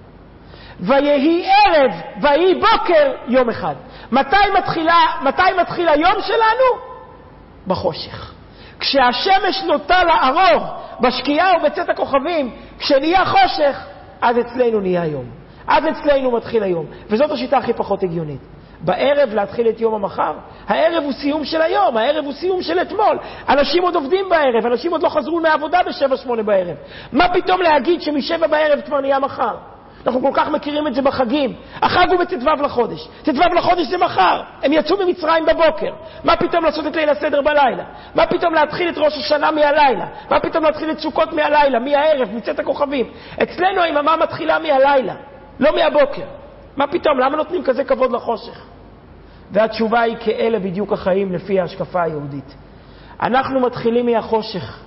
[0.80, 1.90] ויהי ערב,
[2.22, 3.74] ויהי בוקר, יום אחד.
[4.12, 6.89] מתי, מתחילה, מתי מתחיל היום שלנו?
[7.70, 8.32] בחושך.
[8.80, 10.62] כשהשמש נוטה לערוב
[11.00, 13.86] בשקיעה ובצאת הכוכבים, כשנהיה חושך,
[14.20, 15.24] אז אצלנו נהיה יום.
[15.66, 16.86] אז אצלנו מתחיל היום.
[17.10, 18.40] וזאת השיטה הכי פחות הגיונית.
[18.80, 20.32] בערב להתחיל את יום המחר?
[20.68, 23.18] הערב הוא סיום של היום, הערב הוא סיום של אתמול.
[23.48, 26.76] אנשים עוד עובדים בערב, אנשים עוד לא חזרו מהעבודה ב-7-8 בערב.
[27.12, 29.54] מה פתאום להגיד שמשבע בערב כבר נהיה מחר?
[30.06, 31.54] אנחנו כל כך מכירים את זה בחגים.
[31.82, 33.08] החג הוא בט"ו לחודש.
[33.22, 34.42] ט"ו לחודש זה מחר.
[34.62, 35.92] הם יצאו ממצרים בבוקר.
[36.24, 37.84] מה פתאום לעשות את ליל הסדר בלילה?
[38.14, 40.06] מה פתאום להתחיל את ראש השנה מהלילה?
[40.30, 43.10] מה פתאום להתחיל את סוכות מהלילה, מהערב, מצאת הכוכבים?
[43.42, 45.14] אצלנו היממה מתחילה מהלילה,
[45.60, 46.26] לא מהבוקר.
[46.76, 47.18] מה פתאום?
[47.18, 48.66] למה נותנים כזה כבוד לחושך?
[49.50, 52.54] והתשובה היא כאלה בדיוק החיים לפי ההשקפה היהודית.
[53.22, 54.80] אנחנו מתחילים מהחושך,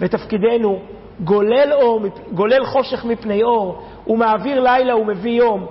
[0.00, 0.82] ותפקידנו
[1.24, 2.00] גולל, אור,
[2.32, 5.66] גולל חושך מפני אור, ומעביר לילה ומביא יום,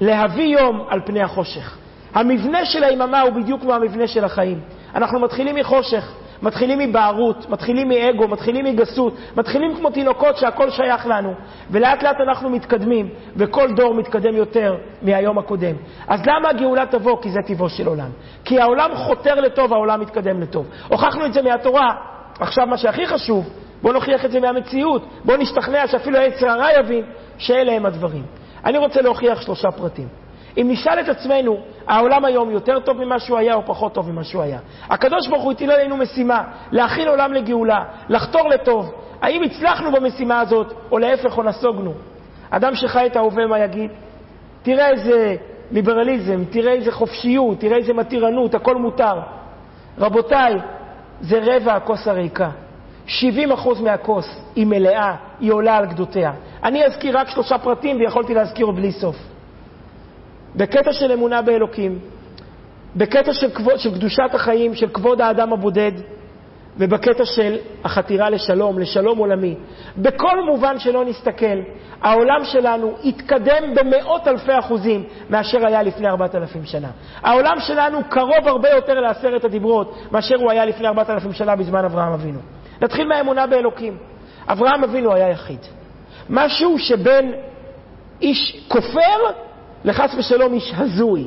[0.00, 1.78] להביא יום על פני החושך.
[2.14, 4.60] המבנה של היממה הוא בדיוק כמו המבנה של החיים.
[4.94, 6.12] אנחנו מתחילים מחושך,
[6.42, 11.34] מתחילים מבערות, מתחילים מאגו, מתחילים מגסות, מתחילים כמו תינוקות שהכל שייך לנו,
[11.70, 15.74] ולאט לאט אנחנו מתקדמים, וכל דור מתקדם יותר מהיום הקודם.
[16.08, 17.22] אז למה הגאולה תבוא?
[17.22, 18.10] כי זה טבעו של עולם.
[18.44, 20.66] כי העולם חותר לטוב, העולם מתקדם לטוב.
[20.88, 21.88] הוכחנו את זה מהתורה.
[22.40, 23.48] עכשיו, מה שהכי חשוב,
[23.82, 25.02] בואו נוכיח את זה מהמציאות.
[25.24, 27.04] בואו נשתכנע שאפילו היצר הרע יבין
[27.38, 28.22] שאלה הם הדברים.
[28.64, 30.08] אני רוצה להוכיח שלושה פרטים.
[30.58, 34.24] אם נשאל את עצמנו, העולם היום יותר טוב ממה שהוא היה או פחות טוב ממה
[34.24, 34.58] שהוא היה?
[34.90, 38.92] הקדוש ברוך הוא הטיל עלינו משימה, להכין עולם לגאולה, לחתור לטוב.
[39.22, 41.94] האם הצלחנו במשימה הזאת, או להפך, או נסוגנו?
[42.50, 43.90] אדם שחי את ההווה, מה יגיד?
[44.62, 45.36] תראה איזה
[45.70, 49.20] ליברליזם, תראה איזה חופשיות, תראה איזה מתירנות, הכל מותר.
[49.98, 50.54] רבותיי,
[51.20, 52.50] זה רבע הכוס הריקה.
[53.08, 56.32] 70% מהכוס היא מלאה, היא עולה על גדותיה.
[56.64, 59.16] אני אזכיר רק שלושה פרטים ויכולתי להזכיר בלי סוף.
[60.56, 61.98] בקטע של אמונה באלוקים,
[62.96, 65.92] בקטע של, כבוד, של קדושת החיים, של כבוד האדם הבודד,
[66.78, 69.54] ובקטע של החתירה לשלום, לשלום עולמי.
[69.98, 71.58] בכל מובן שלא נסתכל,
[72.02, 76.88] העולם שלנו התקדם במאות אלפי אחוזים מאשר היה לפני ארבעת אלפים שנה.
[77.22, 81.84] העולם שלנו קרוב הרבה יותר לעשרת הדיברות מאשר הוא היה לפני ארבעת אלפים שנה בזמן
[81.84, 82.38] אברהם אבינו.
[82.80, 83.96] נתחיל מהאמונה באלוקים.
[84.48, 85.60] אברהם אבינו היה יחיד.
[86.30, 87.34] משהו שבין
[88.20, 89.18] איש כופר
[89.84, 91.26] לחס ושלום איש הזוי.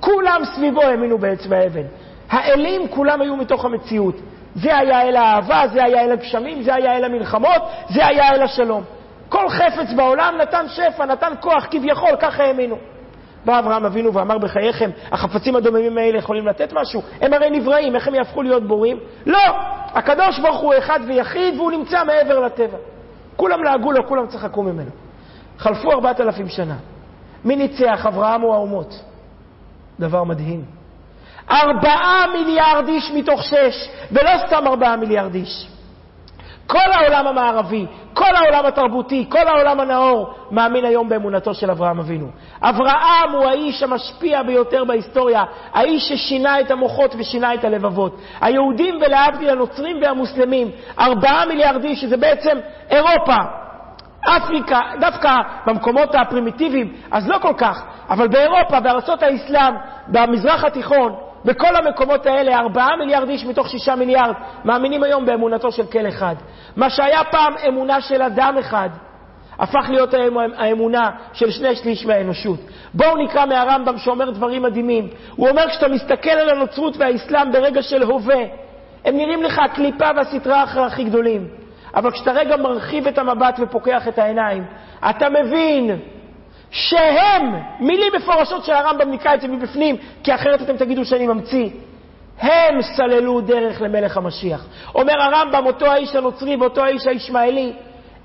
[0.00, 1.86] כולם סביבו האמינו בעצם האבן.
[2.30, 4.14] האלים כולם היו מתוך המציאות.
[4.54, 8.42] זה היה אל האהבה, זה היה אל הגשמים, זה היה אל המלחמות, זה היה אל
[8.42, 8.84] השלום.
[9.28, 12.76] כל חפץ בעולם נתן שפע, נתן כוח, כביכול, ככה האמינו.
[13.48, 17.02] בא אברהם אבינו ואמר בחייכם, החפצים הדוממים האלה יכולים לתת משהו?
[17.20, 18.98] הם הרי נבראים, איך הם יהפכו להיות בורים?
[19.26, 19.38] לא!
[19.94, 22.78] הקדוש ברוך הוא אחד ויחיד והוא נמצא מעבר לטבע.
[23.36, 24.90] כולם לעגו לו, כולם צחקו ממנו.
[25.58, 26.76] חלפו ארבעת אלפים שנה.
[27.44, 28.94] מי ניצח, אברהם או האומות?
[30.00, 30.64] דבר מדהים.
[31.50, 35.68] ארבעה מיליארד איש מתוך שש, ולא סתם ארבעה מיליארד איש.
[36.68, 42.26] כל העולם המערבי, כל העולם התרבותי, כל העולם הנאור, מאמין היום באמונתו של אברהם אבינו.
[42.62, 48.20] אברהם הוא האיש המשפיע ביותר בהיסטוריה, האיש ששינה את המוחות ושינה את הלבבות.
[48.40, 52.58] היהודים ולהבדיל הנוצרים והמוסלמים, ארבעה מיליארד איש, שזה בעצם
[52.90, 53.36] אירופה,
[54.36, 55.34] אפריקה, דווקא
[55.66, 59.74] במקומות הפרימיטיביים, אז לא כל כך, אבל באירופה, בארצות האסלאם,
[60.08, 64.34] במזרח התיכון, בכל המקומות האלה, ארבעה מיליארד איש מתוך שישה מיליארד
[64.64, 66.34] מאמינים היום באמונתו של כל אחד.
[66.76, 68.88] מה שהיה פעם אמונה של אדם אחד,
[69.58, 70.14] הפך להיות
[70.56, 72.58] האמונה של שני שליש מהאנושות.
[72.94, 75.08] בואו נקרא מהרמב"ם שאומר דברים מדהימים.
[75.36, 78.40] הוא אומר, כשאתה מסתכל על הנוצרות והאסלאם ברגע של הווה,
[79.04, 81.48] הם נראים לך הקליפה והסטרה הכי גדולים.
[81.94, 84.64] אבל כשאתה רגע מרחיב את המבט ופוקח את העיניים,
[85.10, 85.98] אתה מבין
[86.70, 91.68] שהם, מילים מפורשות של הרמב"ם נקרא את זה מבפנים, כי אחרת אתם תגידו שאני ממציא.
[92.40, 94.66] הם סללו דרך למלך המשיח.
[94.94, 97.72] אומר הרמב"ם, אותו האיש הנוצרי ואותו האיש הישמעאלי,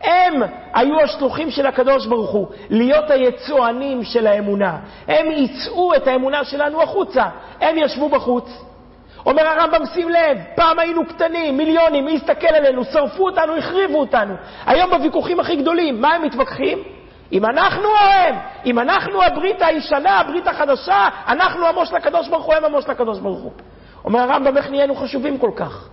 [0.03, 0.41] הם
[0.73, 4.77] היו השלוחים של הקדוש ברוך הוא, להיות היצואנים של האמונה.
[5.07, 7.23] הם ייצאו את האמונה שלנו החוצה.
[7.61, 8.63] הם ישבו בחוץ.
[9.25, 12.83] אומר הרמב"ם, שים לב, פעם היינו קטנים, מיליונים, מי יסתכל עלינו?
[12.83, 14.33] שרפו אותנו, החריבו אותנו.
[14.65, 16.83] היום בוויכוחים הכי גדולים, מה הם מתווכחים?
[17.33, 22.65] אם אנחנו הם, אם אנחנו הברית הישנה, הברית החדשה, אנחנו עמוש לקדוש ברוך הוא, הם
[22.65, 23.51] עמוש לקדוש ברוך הוא.
[24.05, 25.89] אומר הרמב"ם, איך נהיינו חשובים כל כך?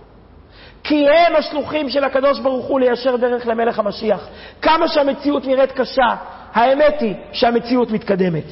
[0.83, 4.27] כי הם השלוחים של הקדוש ברוך הוא ליישר דרך למלך המשיח.
[4.61, 6.15] כמה שהמציאות נראית קשה,
[6.53, 8.43] האמת היא שהמציאות מתקדמת.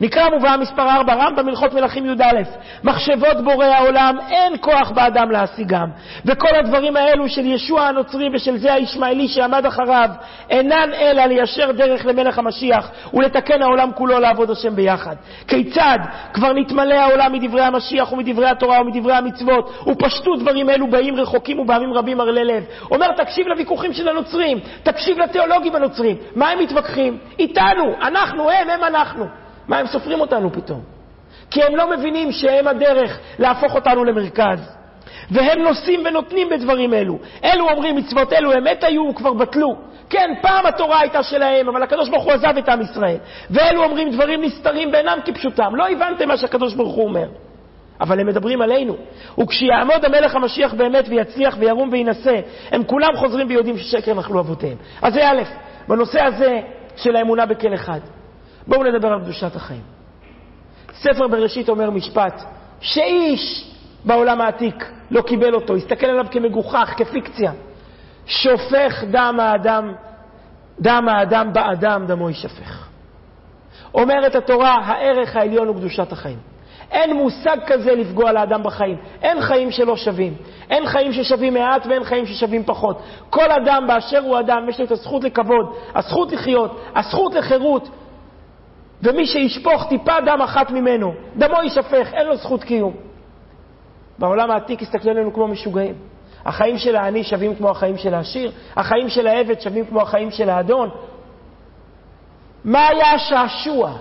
[0.00, 2.42] נקרא מובאה מספר 4, רמב"ם הלכות מלכים י"א,
[2.84, 5.88] מחשבות בורא העולם, אין כוח באדם להשיגם.
[6.24, 10.10] וכל הדברים האלו של ישוע הנוצרי ושל זה הישמעאלי שעמד אחריו,
[10.50, 15.16] אינן אלא ליישר דרך למלך המשיח ולתקן העולם כולו לעבוד השם ביחד.
[15.48, 15.98] כיצד
[16.32, 21.92] כבר נתמלא העולם מדברי המשיח ומדברי התורה ומדברי המצוות, ופשטו דברים אלו באים רחוקים ובעמים
[21.92, 22.64] רבים מרלי לב.
[22.90, 26.16] אומר, תקשיב לוויכוחים של הנוצרים, תקשיב לתיאולוגים הנוצרים.
[26.36, 27.18] מה הם מתווכחים?
[27.38, 29.47] איתנו, אנחנו, הם, הם אנחנו.
[29.68, 30.80] מה הם סופרים אותנו פתאום?
[31.50, 34.78] כי הם לא מבינים שהם הדרך להפוך אותנו למרכז.
[35.30, 37.18] והם נושאים ונותנים בדברים אלו.
[37.44, 39.76] אלו אומרים מצוות אלו אמת היו וכבר בטלו.
[40.10, 43.16] כן, פעם התורה הייתה שלהם, אבל הקדוש ברוך הוא עזב את עם ישראל.
[43.50, 45.74] ואלו אומרים דברים נסתרים בעינם כפשוטם.
[45.74, 47.28] לא הבנתם מה שהקדוש ברוך הוא אומר.
[48.00, 48.96] אבל הם מדברים עלינו.
[49.38, 52.40] וכשיעמוד המלך המשיח באמת ויצליח וירום וינשא,
[52.72, 54.76] הם כולם חוזרים ויודעים ששקר נחלו אבותיהם.
[55.02, 55.42] אז זה א',
[55.88, 56.60] בנושא הזה
[56.96, 58.00] של האמונה בכל אחד.
[58.68, 59.82] בואו נדבר על קדושת החיים.
[60.92, 62.42] ספר בראשית אומר משפט
[62.80, 67.52] שאיש בעולם העתיק לא קיבל אותו, הסתכל עליו כמגוחך, כפיקציה.
[68.26, 69.92] שופך דם האדם,
[70.80, 72.88] דם האדם באדם, דמו יישפך.
[73.94, 76.38] אומרת התורה, הערך העליון הוא קדושת החיים.
[76.90, 78.96] אין מושג כזה לפגוע לאדם בחיים.
[79.22, 80.34] אין חיים שלא שווים.
[80.70, 83.02] אין חיים ששווים מעט ואין חיים ששווים פחות.
[83.30, 87.88] כל אדם באשר הוא אדם, יש לו את הזכות לכבוד, הזכות לחיות, הזכות לחירות,
[89.02, 92.94] ומי שישפוך טיפה דם אחת ממנו, דמו יישפך, אין לו זכות קיום.
[94.18, 95.94] בעולם העתיק הסתכלו עלינו כמו משוגעים.
[96.44, 100.50] החיים של העני שווים כמו החיים של העשיר, החיים של העבד שווים כמו החיים של
[100.50, 100.90] האדון.
[102.64, 103.92] מה היה השעשוע?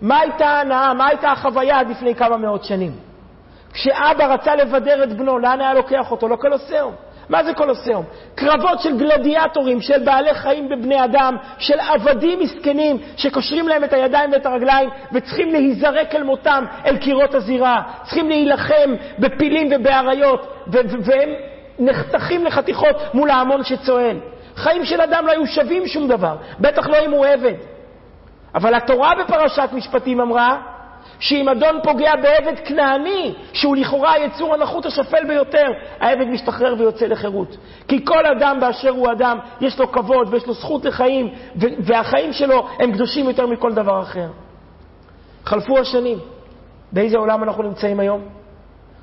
[0.00, 0.94] מה הייתה ההנאה?
[0.94, 2.92] מה הייתה החוויה עד לפני כמה מאות שנים?
[3.72, 6.28] כשאבא רצה לבדר את בנו, לאן היה לוקח אותו?
[6.28, 6.94] לא קולוסיאום.
[7.28, 8.04] מה זה קולוסיאום?
[8.34, 14.32] קרבות של גלדיאטורים, של בעלי חיים בבני אדם, של עבדים מסכנים שקושרים להם את הידיים
[14.32, 21.28] ואת הרגליים וצריכים להיזרק אל מותם, אל קירות הזירה, צריכים להילחם בפילים ובאריות, והם
[21.78, 24.16] נחתכים לחתיכות מול ההמון שצועל.
[24.56, 27.54] חיים של אדם לא היו שווים שום דבר, בטח לא אם הוא עבד.
[28.54, 30.73] אבל התורה בפרשת משפטים אמרה
[31.24, 35.66] שאם אדון פוגע בעבד כנעני, שהוא לכאורה היצור הנחות השפל ביותר,
[36.00, 37.56] העבד משתחרר ויוצא לחירות.
[37.88, 42.68] כי כל אדם באשר הוא אדם, יש לו כבוד ויש לו זכות לחיים, והחיים שלו
[42.78, 44.28] הם קדושים יותר מכל דבר אחר.
[45.44, 46.18] חלפו השנים.
[46.92, 48.20] באיזה עולם אנחנו נמצאים היום?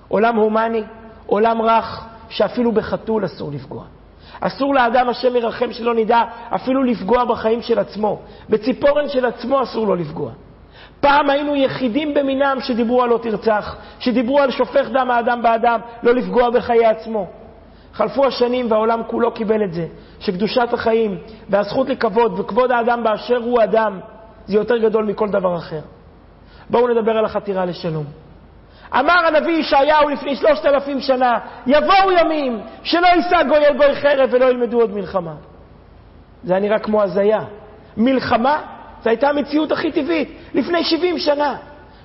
[0.07, 0.83] עולם הומני,
[1.25, 3.83] עולם רך, שאפילו בחתול אסור לפגוע.
[4.39, 6.21] אסור לאדם השם ירחם שלא נדע
[6.55, 8.19] אפילו לפגוע בחיים של עצמו.
[8.49, 10.31] בציפורן של עצמו אסור לו לפגוע.
[11.01, 16.13] פעם היינו יחידים במינם שדיברו על לא תרצח, שדיברו על שופך דם האדם באדם, לא
[16.13, 17.27] לפגוע בחיי עצמו.
[17.93, 19.87] חלפו השנים והעולם כולו קיבל את זה,
[20.19, 21.17] שקדושת החיים
[21.49, 23.99] והזכות לכבוד וכבוד האדם באשר הוא אדם,
[24.45, 25.81] זה יותר גדול מכל דבר אחר.
[26.69, 28.05] בואו נדבר על החתירה לשלום.
[28.99, 34.29] אמר הנביא ישעיהו לפני שלושת אלפים שנה, יבואו ימים שלא יישא גוי אל גוי חרב
[34.31, 35.33] ולא ילמדו עוד מלחמה.
[36.43, 37.43] זה היה נראה כמו הזיה.
[37.97, 38.61] מלחמה
[39.03, 41.55] זו הייתה המציאות הכי טבעית, לפני 70 שנה.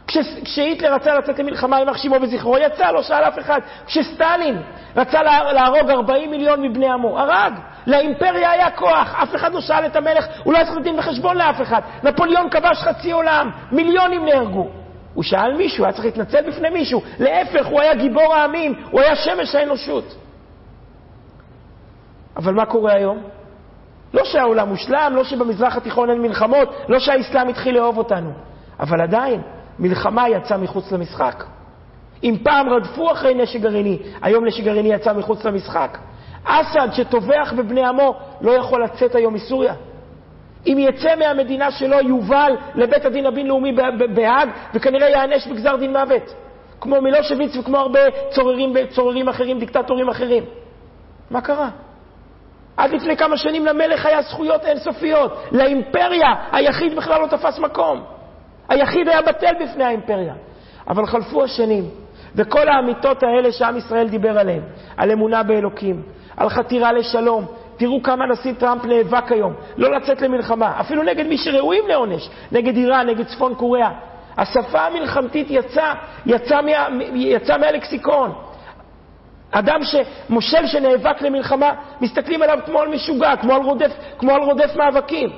[0.07, 3.61] כש, כשהיטלר רצה לצאת למלחמה אח שמו וזכרו, יצא, לא שאל אף אחד.
[3.87, 4.63] כשסטלין
[4.97, 7.53] רצה לה, להרוג 40 מיליון מבני עמו, הרג.
[7.87, 11.37] לאימפריה היה כוח, אף אחד לא שאל את המלך, הוא לא היה צריך לדין בחשבון
[11.37, 11.81] לאף אחד.
[12.03, 14.69] נפוליאון כבש חצי עולם, מיליונים נהרגו.
[15.15, 17.03] הוא שאל מישהו, היה צריך להתנצל בפני מישהו.
[17.19, 20.15] להפך, הוא היה גיבור העמים, הוא היה שמש האנושות.
[22.37, 23.36] אבל מה קורה היום?
[24.17, 28.31] לא שהעולם מושלם, לא שבמזרח התיכון אין מלחמות, לא שהאסלאם התחיל לאהוב אותנו.
[28.81, 29.41] אבל עדיין,
[29.79, 31.45] מלחמה יצאה מחוץ למשחק.
[32.25, 35.99] אם פעם רדפו אחרי נשק גרעיני, היום נשק גרעיני יצא מחוץ למשחק.
[36.45, 39.75] אסד, שטובח בבני עמו, לא יכול לצאת היום מסוריה.
[40.67, 43.73] אם יצא מהמדינה שלו, יובל לבית הדין הבינלאומי
[44.15, 46.35] בהאג, וכנראה ייענש בגזר דין מוות.
[46.81, 48.01] כמו מילושוויץ וכמו הרבה
[48.31, 50.45] צוררים, צוררים אחרים, דיקטטורים אחרים.
[51.31, 51.69] מה קרה?
[52.77, 55.33] עד לפני כמה שנים למלך היה זכויות אינסופיות.
[55.53, 58.05] לאימפריה היחיד בכלל לא תפס מקום.
[58.69, 60.35] היחיד היה בטל בפני האימפריה.
[60.89, 61.85] אבל חלפו השנים,
[62.35, 64.63] וכל האמיתות האלה שעם ישראל דיבר עליהן,
[64.97, 66.03] על אמונה באלוקים,
[66.37, 67.47] על חתירה לשלום,
[67.77, 72.77] תראו כמה הנשיא טראמפ נאבק היום, לא לצאת למלחמה, אפילו נגד מי שראויים לעונש, נגד
[72.77, 73.91] איראן, נגד צפון קוריאה.
[74.37, 75.95] השפה המלחמתית יצאה
[76.27, 78.33] יצא מה, יצא מהלקסיקון.
[79.59, 84.77] אדם שמושל שנאבק למלחמה, מסתכלים עליו כמו על משוגע, כמו על רודף, כמו על רודף
[84.77, 85.31] מאבקים.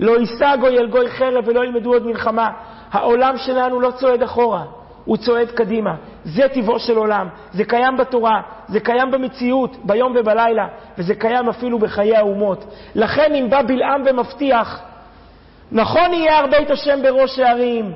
[0.00, 2.50] לא יישא גוי אל גוי חרב ולא ילמדו עוד מלחמה.
[2.92, 4.64] העולם שלנו לא צועד אחורה,
[5.04, 5.94] הוא צועד קדימה.
[6.24, 7.28] זה טבעו של עולם.
[7.52, 10.66] זה קיים בתורה, זה קיים במציאות, ביום ובלילה,
[10.98, 12.64] וזה קיים אפילו בחיי האומות.
[12.94, 14.80] לכן אם בא בלעם ומבטיח,
[15.72, 17.92] נכון יהיה הר בית השם בראש הערים.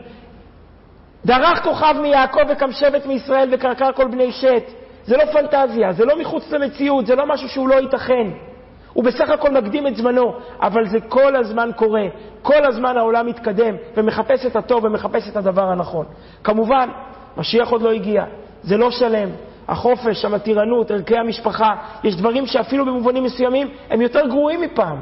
[1.27, 4.78] דרך כוכב מיעקב וקם שבט מישראל וקרקר כל בני שת.
[5.09, 8.27] זה לא פנטזיה, זה לא מחוץ למציאות, זה לא משהו שהוא לא ייתכן.
[8.93, 12.05] הוא בסך הכל מקדים את זמנו, אבל זה כל הזמן קורה.
[12.43, 16.07] כל הזמן העולם מתקדם ומחפש את הטוב ומחפש את הדבר הנכון.
[16.45, 16.89] כמובן,
[17.37, 18.25] משיח עוד לא הגיע,
[18.63, 19.29] זה לא שלם.
[19.69, 24.99] החופש, המתירנות, ערכי המשפחה, יש דברים שאפילו במובנים מסוימים הם יותר גרועים מפעם.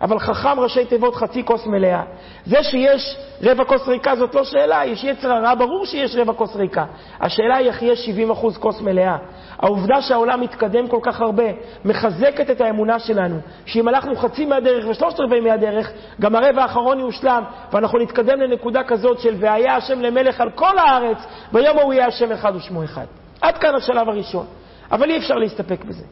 [0.00, 2.02] אבל חכם ראשי תיבות חצי כוס מלאה.
[2.46, 6.56] זה שיש רבע כוס ריקה זאת לא שאלה, יש יצר הרע, ברור שיש רבע כוס
[6.56, 6.84] ריקה.
[7.20, 9.16] השאלה היא איך יש 70 אחוז כוס מלאה.
[9.58, 11.44] העובדה שהעולם מתקדם כל כך הרבה
[11.84, 15.90] מחזקת את האמונה שלנו, שאם הלכנו חצי מהדרך ושלושת רבעי מהדרך,
[16.20, 21.18] גם הרבע האחרון יושלם, ואנחנו נתקדם לנקודה כזאת של והיה השם למלך על כל הארץ,
[21.52, 23.04] ביום ההוא יהיה השם אחד ושמו אחד.
[23.40, 24.46] עד כאן השלב הראשון.
[24.92, 26.04] אבל אי אפשר להסתפק בזה.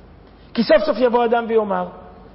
[0.55, 1.87] כי סוף סוף יבוא אדם ויאמר,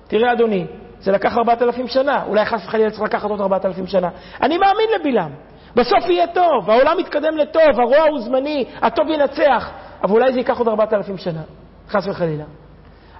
[0.07, 0.65] תראה אדוני,
[1.01, 4.09] זה לקח ארבעת אלפים שנה, אולי חס וחלילה צריך לקחת עוד ארבעת אלפים שנה.
[4.41, 5.31] אני מאמין לבלעם.
[5.75, 9.69] בסוף יהיה טוב, העולם מתקדם לטוב, הרוע הוא זמני, הטוב ינצח,
[10.03, 11.41] אבל אולי זה ייקח עוד ארבעת אלפים שנה,
[11.89, 12.43] חס וחלילה.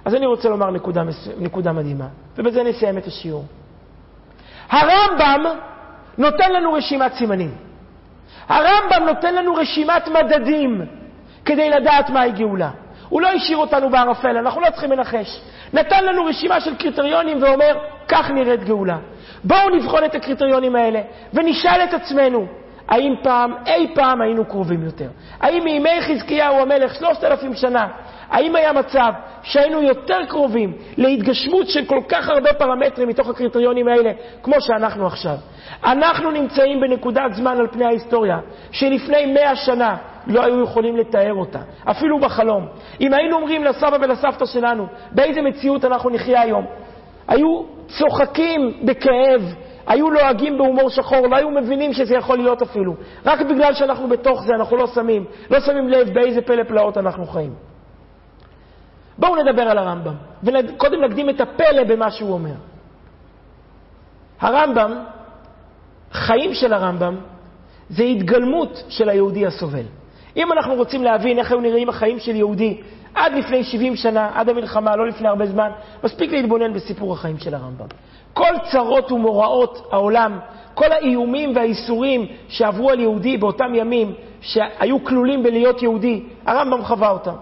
[0.04, 1.02] אז אני רוצה לומר נקודה,
[1.38, 2.06] נקודה מדהימה,
[2.38, 3.44] ובזה נסיים את השיעור.
[4.70, 5.44] הרמב"ם
[6.18, 7.54] נותן לנו רשימת סימנים.
[8.48, 10.82] הרמב"ם נותן לנו רשימת מדדים
[11.44, 12.70] כדי לדעת מהי גאולה.
[13.08, 15.40] הוא לא השאיר אותנו בערפל, אנחנו לא צריכים לנחש.
[15.72, 18.98] נתן לנו רשימה של קריטריונים ואומר, כך נראית גאולה.
[19.44, 21.00] בואו נבחון את הקריטריונים האלה
[21.32, 22.46] ונשאל את עצמנו,
[22.88, 25.08] האם פעם, אי פעם היינו קרובים יותר?
[25.40, 27.88] האם מימי חזקיהו המלך, שלושת אלפים שנה,
[28.30, 29.12] האם היה מצב
[29.42, 34.10] שהיינו יותר קרובים להתגשמות של כל כך הרבה פרמטרים מתוך הקריטריונים האלה,
[34.42, 35.36] כמו שאנחנו עכשיו?
[35.84, 38.38] אנחנו נמצאים בנקודת זמן על פני ההיסטוריה,
[38.70, 39.96] שלפני מאה שנה
[40.26, 42.66] לא היו יכולים לתאר אותה, אפילו בחלום.
[43.00, 46.66] אם היינו אומרים לסבא ולסבתא שלנו באיזה מציאות אנחנו נחיה היום,
[47.28, 49.54] היו צוחקים בכאב,
[49.86, 52.94] היו לועגים בהומור שחור, לא היו מבינים שזה יכול להיות אפילו.
[53.26, 57.26] רק בגלל שאנחנו בתוך זה, אנחנו לא שמים, לא שמים לב באיזה פלא פלאות אנחנו
[57.26, 57.54] חיים.
[59.18, 62.54] בואו נדבר על הרמב"ם, וקודם נקדים את הפלא במה שהוא אומר.
[64.40, 65.04] הרמב"ם,
[66.12, 67.16] חיים של הרמב"ם,
[67.90, 69.84] זה התגלמות של היהודי הסובל.
[70.36, 72.80] אם אנחנו רוצים להבין איך היו נראים החיים של יהודי
[73.14, 75.70] עד לפני 70 שנה, עד המלחמה, לא לפני הרבה זמן,
[76.04, 77.86] מספיק להתבונן בסיפור החיים של הרמב"ם.
[78.32, 80.38] כל צרות ומוראות העולם,
[80.74, 87.34] כל האיומים והאיסורים שעברו על יהודי באותם ימים, שהיו כלולים בלהיות יהודי, הרמב"ם חווה אותם.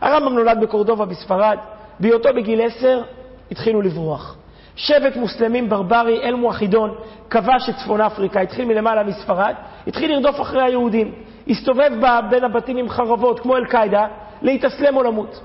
[0.00, 1.58] הרמב"ם נולד בקורדובה בספרד,
[2.00, 3.02] בהיותו בגיל עשר
[3.50, 4.36] התחילו לברוח.
[4.76, 6.94] שבט מוסלמים ברברי, אל מואחידון,
[7.30, 9.54] כבש את צפון אפריקה, התחיל מלמעלה מספרד,
[9.86, 11.12] התחיל לרדוף אחרי היהודים.
[11.48, 11.90] הסתובב
[12.30, 14.06] בין הבתים עם חרבות, כמו אל-קאעידה,
[14.42, 15.40] להתאסלם או למות.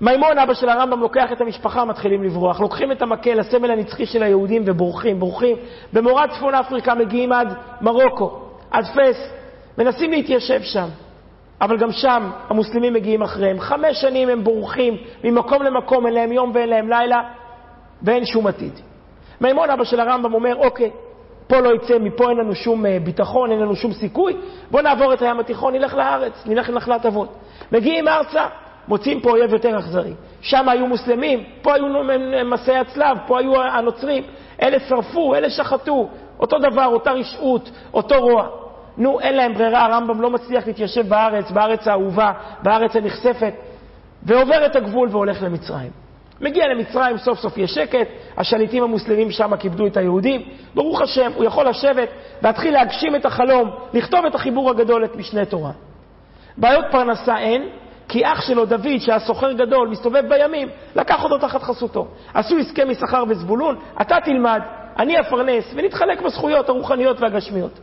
[0.00, 2.60] מימון, אבא של הרמב"ם, לוקח את המשפחה, מתחילים לברוח.
[2.60, 5.56] לוקחים את המקל, הסמל הנצחי של היהודים, ובורחים, בורחים.
[5.92, 8.40] במורד צפון אפריקה מגיעים עד מרוקו,
[8.70, 9.30] עד פס,
[9.78, 10.88] מנסים להתיישב שם.
[11.60, 13.60] אבל גם שם המוסלמים מגיעים אחריהם.
[13.60, 17.22] חמש שנים הם בורחים ממקום למקום, אין להם יום ואין להם לילה,
[18.02, 18.80] ואין שום עתיד.
[19.40, 20.90] מימון, אבא של הרמב"ם, אומר, אוקיי,
[21.46, 24.36] פה לא יצא, מפה אין לנו שום אה, ביטחון, אין לנו שום סיכוי,
[24.70, 27.34] בואו נעבור את הים התיכון, נלך לארץ, נלך לנחלת אבות.
[27.72, 28.46] מגיעים ארצה,
[28.88, 30.12] מוצאים פה אויב יותר אכזרי.
[30.40, 31.86] שם היו מוסלמים, פה היו
[32.44, 34.22] מסעי הצלב, פה היו הנוצרים.
[34.62, 36.08] אלה שרפו, אלה שחטו.
[36.40, 38.48] אותו דבר, אותה רשעות, אותו רוע.
[38.98, 42.32] נו, אין להם ברירה, הרמב"ם לא מצליח להתיישב בארץ, בארץ האהובה,
[42.62, 43.54] בארץ הנכספת,
[44.22, 46.03] ועובר את הגבול והולך למצרים.
[46.40, 50.42] מגיע למצרים, סוף סוף יש שקט, השליטים המוסלמים שם כיבדו את היהודים.
[50.74, 52.08] ברוך השם, הוא יכול לשבת,
[52.42, 55.72] להתחיל להגשים את החלום, לכתוב את החיבור הגדול, את משנה תורה.
[56.56, 57.68] בעיות פרנסה אין,
[58.08, 62.06] כי אח שלו, דוד, שהיה סוחר גדול, מסתובב בימים, לקח אותו תחת חסותו.
[62.34, 64.60] עשו הסכם יששכר וזבולון, אתה תלמד,
[64.98, 67.78] אני אפרנס, ונתחלק בזכויות הרוחניות והגשמיות.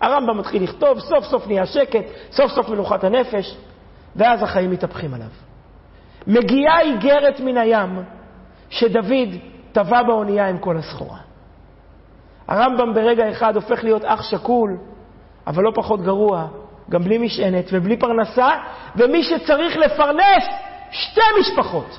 [0.00, 3.56] הרמב"ם מתחיל לכתוב, סוף סוף נהיה שקט, סוף סוף מנוחת הנפש,
[4.16, 5.47] ואז החיים מתהפכים עליו.
[6.28, 8.02] מגיעה איגרת מן הים
[8.70, 9.28] שדוד
[9.72, 11.18] טבע באונייה עם כל הסחורה.
[12.48, 14.78] הרמב"ם ברגע אחד הופך להיות אח שכול,
[15.46, 16.46] אבל לא פחות גרוע,
[16.90, 18.48] גם בלי משענת ובלי פרנסה,
[18.96, 20.44] ומי שצריך לפרנס
[20.90, 21.98] שתי משפחות.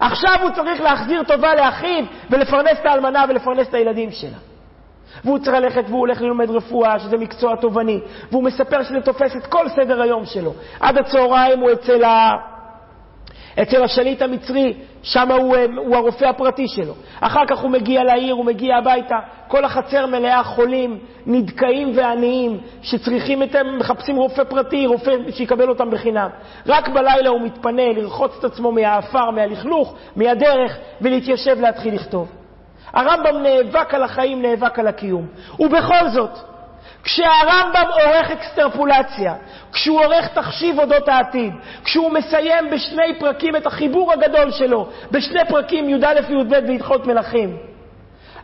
[0.00, 4.38] עכשיו הוא צריך להחזיר טובה לאחיו ולפרנס את האלמנה ולפרנס את הילדים שלה.
[5.24, 8.00] והוא צריך ללכת והוא הולך ללמד רפואה, שזה מקצוע תובעני,
[8.30, 10.52] והוא מספר שזה תופס את כל סדר היום שלו.
[10.80, 12.30] עד הצהריים הוא אצל ה...
[13.62, 16.94] אצל השליט המצרי, שם הוא, אה, הוא הרופא הפרטי שלו.
[17.20, 19.16] אחר כך הוא מגיע לעיר, הוא מגיע הביתה,
[19.48, 25.90] כל החצר מלאה חולים, נדכאים ועניים, שצריכים את הם, מחפשים רופא פרטי, רופא שיקבל אותם
[25.90, 26.28] בחינם.
[26.66, 32.28] רק בלילה הוא מתפנה לרחוץ את עצמו מהעפר, מהלכלוך, מהדרך, ולהתיישב להתחיל לכתוב.
[32.92, 35.26] הרמב"ם נאבק על החיים, נאבק על הקיום.
[35.58, 36.53] ובכל זאת,
[37.04, 39.34] כשהרמב"ם עורך אקסטרפולציה,
[39.72, 41.52] כשהוא עורך תחשיב אודות העתיד,
[41.84, 47.56] כשהוא מסיים בשני פרקים את החיבור הגדול שלו, בשני פרקים י"א וי"ב והלכות מלכים,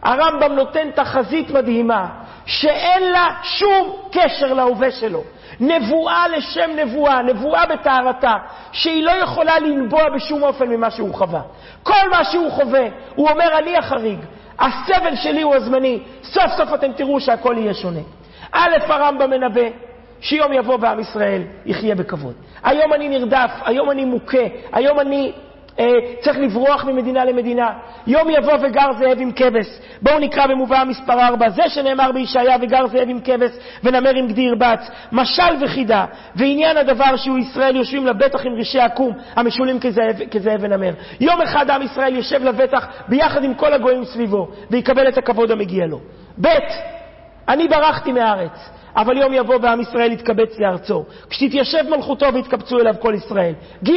[0.03, 2.07] הרמב"ם נותן תחזית מדהימה,
[2.47, 5.23] שאין לה שום קשר להווה שלו.
[5.61, 8.37] נבואה לשם נבואה, נבואה בטהרתה,
[8.73, 11.41] שהיא לא יכולה לנבוע בשום אופן ממה שהוא חווה.
[11.83, 14.19] כל מה שהוא חווה, הוא אומר, אני החריג,
[14.59, 18.01] הסבל שלי הוא הזמני, סוף סוף אתם תראו שהכל יהיה שונה.
[18.53, 19.69] א', הרמב"ם מנבא
[20.21, 22.35] שיום יבוא ועם ישראל יחיה בכבוד.
[22.65, 24.39] היום אני נרדף, היום אני מוכה,
[24.73, 25.33] היום אני
[25.79, 25.87] אה,
[26.21, 27.69] צריך לברוח ממדינה למדינה.
[28.07, 29.67] יום יבוא וגר זאב עם כבש.
[30.03, 33.51] בואו נקרא במובאה מספר 4, זה שנאמר בישעיה וגר זאב עם כבש
[33.85, 34.91] ונמר עם גדי ירבץ.
[35.13, 36.05] משל וחידה,
[36.37, 40.93] ועניין הדבר שהוא ישראל יושבים לבטח עם רישי עקום המשולים כזאב, כזאב ונמר.
[41.21, 45.87] יום אחד עם ישראל יושב לבטח ביחד עם כל הגויים סביבו, ויקבל את הכבוד המגיע
[45.87, 46.01] לו.
[46.41, 46.49] ב'
[47.51, 51.05] אני ברחתי מהארץ, אבל יום יבוא ועם ישראל יתקבץ לארצו.
[51.31, 53.53] כשתתיישב מלכותו ויתקבצו אליו כל ישראל.
[53.85, 53.91] ג'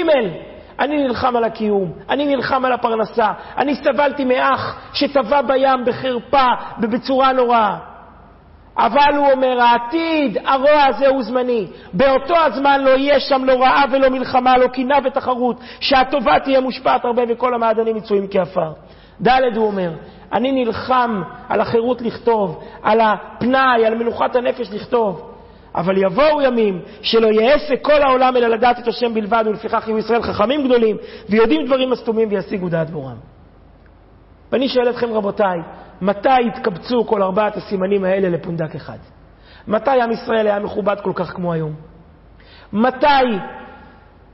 [0.79, 6.47] אני נלחם על הקיום, אני נלחם על הפרנסה, אני סבלתי מאח שטבע בים בחרפה
[6.81, 7.77] ובצורה נוראה.
[8.77, 11.67] אבל הוא אומר, העתיד, הרוע הזה הוא זמני.
[11.93, 17.05] באותו הזמן לא יהיה שם לא רעה ולא מלחמה, לא קינה ותחרות, שהטובה תהיה מושפעת
[17.05, 18.71] הרבה וכל המעדנים מצויים כעפר.
[19.27, 19.91] ד' הוא אומר,
[20.33, 25.29] אני נלחם על החירות לכתוב, על הפנאי, על מנוחת הנפש לכתוב.
[25.75, 30.21] אבל יבואו ימים שלא יעשה כל העולם אלא לדעת את השם בלבד, ולפיכך יהיו ישראל
[30.21, 30.97] חכמים גדולים,
[31.29, 33.15] ויודעים דברים מסתומים וישיגו דעת בורם.
[34.51, 35.59] ואני שואל אתכם, רבותיי,
[36.01, 38.97] מתי התקבצו כל ארבעת הסימנים האלה לפונדק אחד?
[39.67, 41.73] מתי עם ישראל היה מכובד כל כך כמו היום?
[42.73, 43.37] מתי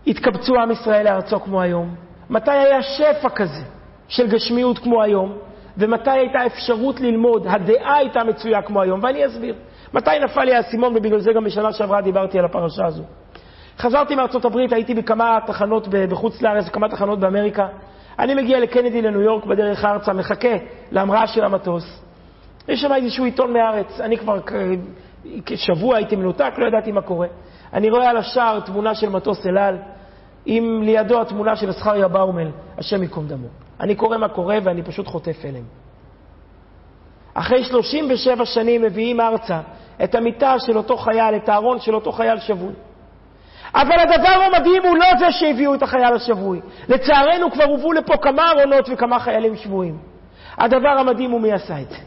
[0.07, 1.95] התקבצו עם ישראל לארצו כמו היום?
[2.29, 3.78] מתי היה שפע כזה
[4.10, 5.38] של גשמיות כמו היום?
[5.78, 9.55] ומתי הייתה אפשרות ללמוד, הדעה הייתה מצויה כמו היום, ואני אסביר.
[9.93, 13.03] מתי נפל לי האסימון, ובגלל זה גם בשנה שעברה דיברתי על הפרשה הזו.
[13.78, 17.68] חזרתי מארצות הברית, הייתי בכמה תחנות בחוץ לארץ, בכמה תחנות באמריקה.
[18.20, 20.55] אני מגיע לקנדי לניו יורק בדרך ארצה, מחכה
[20.91, 22.01] להמראה של המטוס.
[22.68, 23.99] יש שם איזשהו עיתון מהארץ.
[23.99, 24.39] אני כבר
[25.55, 27.28] שבוע הייתי מנותק, לא ידעתי מה קורה.
[27.74, 29.78] אני רואה על השער תמונה של מטוס אל על,
[30.45, 32.47] עם לידו התמונה של זכריה באומל,
[32.78, 33.68] השם ייקום דמו.
[33.80, 35.63] אני קורא מה קורה ואני פשוט חוטף הלם.
[37.34, 39.59] אחרי 37 שנים מביאים ארצה
[40.03, 42.73] את המיטה של אותו חייל, את הארון של אותו חייל שבוי.
[43.75, 46.61] אבל הדבר המדהים הוא לא זה שהביאו את החייל השבוי.
[46.89, 49.97] לצערנו כבר הובאו לפה כמה ארונות וכמה חיילים שבויים.
[50.57, 51.97] הדבר המדהים הוא מי עשה את זה.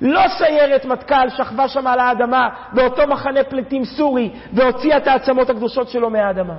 [0.00, 5.88] לא סיירת מטכ"ל שכבה שם על האדמה באותו מחנה פליטים סורי והוציאה את העצמות הקדושות
[5.88, 6.54] שלו מהאדמה.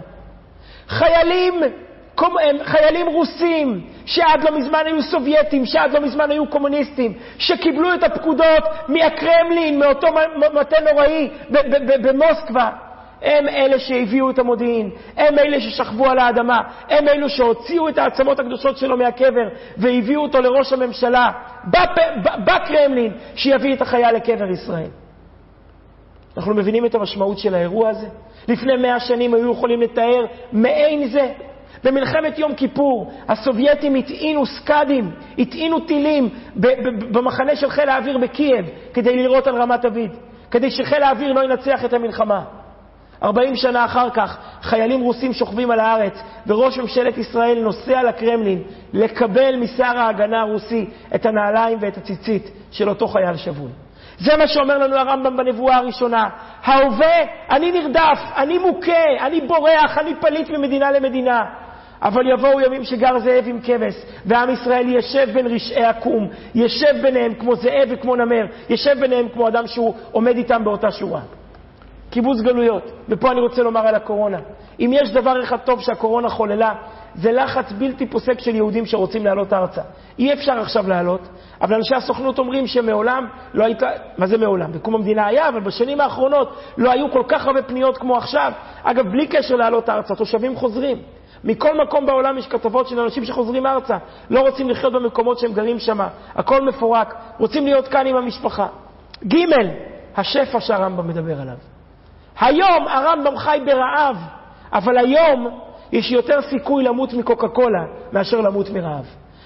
[0.88, 1.54] חיילים
[2.64, 8.64] חיילים רוסים, שעד לא מזמן היו סובייטים, שעד לא מזמן היו קומוניסטים, שקיבלו את הפקודות
[8.88, 10.08] מהקרמלין, מאותו
[10.54, 11.30] מטה נוראי
[12.04, 12.70] במוסקבה.
[13.22, 18.40] הם אלה שהביאו את המודיעין, הם אלה ששכבו על האדמה, הם אלו שהוציאו את העצמות
[18.40, 19.48] הקדושות שלו מהקבר
[19.78, 21.32] והביאו אותו לראש הממשלה
[22.46, 24.90] בקרמלין, שיביא את החייל לקבר ישראל.
[26.38, 28.08] אנחנו מבינים את המשמעות של האירוע הזה?
[28.48, 31.32] לפני מאה שנים היו יכולים לתאר מעין זה
[31.84, 36.30] במלחמת יום כיפור הסובייטים הטעינו סקאדים, הטעינו טילים
[37.12, 40.12] במחנה של חיל האוויר בקייב כדי לירות על רמת דוד,
[40.52, 42.44] כדי שחיל האוויר לא ינצח את המלחמה.
[43.24, 48.64] 40 שנה אחר כך חיילים רוסים שוכבים על הארץ וראש ממשלת ישראל נוסע לקרמלין
[48.94, 53.72] לקבל משר ההגנה הרוסי את הנעליים ואת הציצית של אותו חייל שבוי.
[54.20, 56.30] זה מה שאומר לנו הרמב"ם בנבואה הראשונה.
[56.64, 57.22] ההווה,
[57.52, 61.44] אני נרדף, אני מוכה, אני בורח, אני פליט ממדינה למדינה.
[62.04, 63.94] אבל יבואו ימים שגר זאב עם כבש,
[64.26, 69.48] ועם ישראל ישב בין רשעי עקום, ישב ביניהם כמו זאב וכמו נמר, ישב ביניהם כמו
[69.48, 71.22] אדם שהוא עומד איתם באותה שורה.
[72.10, 72.92] קיבוץ גלויות.
[73.10, 74.38] ופה אני רוצה לומר על הקורונה.
[74.80, 76.74] אם יש דבר אחד טוב שהקורונה חוללה,
[77.16, 79.82] זה לחץ בלתי פוסק של יהודים שרוצים לעלות ארצה.
[80.20, 81.22] אי אפשר עכשיו לעלות,
[81.62, 83.88] אבל אנשי הסוכנות אומרים שמעולם לא הייתה,
[84.18, 84.72] מה זה מעולם?
[84.72, 88.52] בקום המדינה היה, אבל בשנים האחרונות לא היו כל כך הרבה פניות כמו עכשיו.
[88.84, 90.98] אגב, בלי קשר לעלות ארצה, תושבים חוזרים.
[91.44, 93.98] מכל מקום בעולם יש כתבות של אנשים שחוזרים ארצה,
[94.30, 96.00] לא רוצים לחיות במקומות שהם גרים שם,
[96.36, 98.68] הכל מפורק, רוצים להיות כאן עם המשפחה.
[99.28, 99.38] ג',
[100.16, 101.58] השפע שהרמב"ם מדבר עליו.
[102.40, 104.18] היום הרמב"ם חי ברעב,
[104.74, 105.60] אבל היום
[105.92, 109.06] יש יותר סיכוי למות מקוקה קולה מאשר למות מרעב.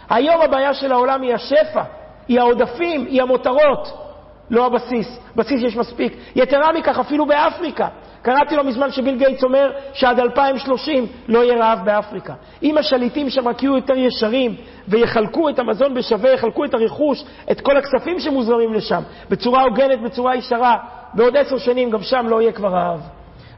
[0.10, 1.84] היום הבעיה של העולם היא השפע,
[2.28, 4.08] היא העודפים, היא המותרות,
[4.50, 5.20] לא הבסיס.
[5.36, 6.18] בסיס יש מספיק.
[6.36, 7.88] יתרה מכך, אפילו באפריקה,
[8.28, 12.34] קראתי לא מזמן שביל גייטס אומר שעד 2030 לא יהיה רעב באפריקה.
[12.64, 14.56] אם השליטים שם רק יהיו יותר ישרים
[14.88, 20.36] ויחלקו את המזון בשווה, יחלקו את הרכוש, את כל הכספים שמוזרמים לשם, בצורה הוגנת, בצורה
[20.36, 20.78] ישרה,
[21.14, 23.02] בעוד עשר שנים גם שם לא יהיה כבר רעב.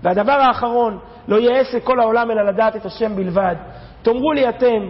[0.03, 3.55] והדבר האחרון, לא יהיה עסק כל העולם אלא לדעת את השם בלבד.
[4.01, 4.89] תאמרו לי אתם,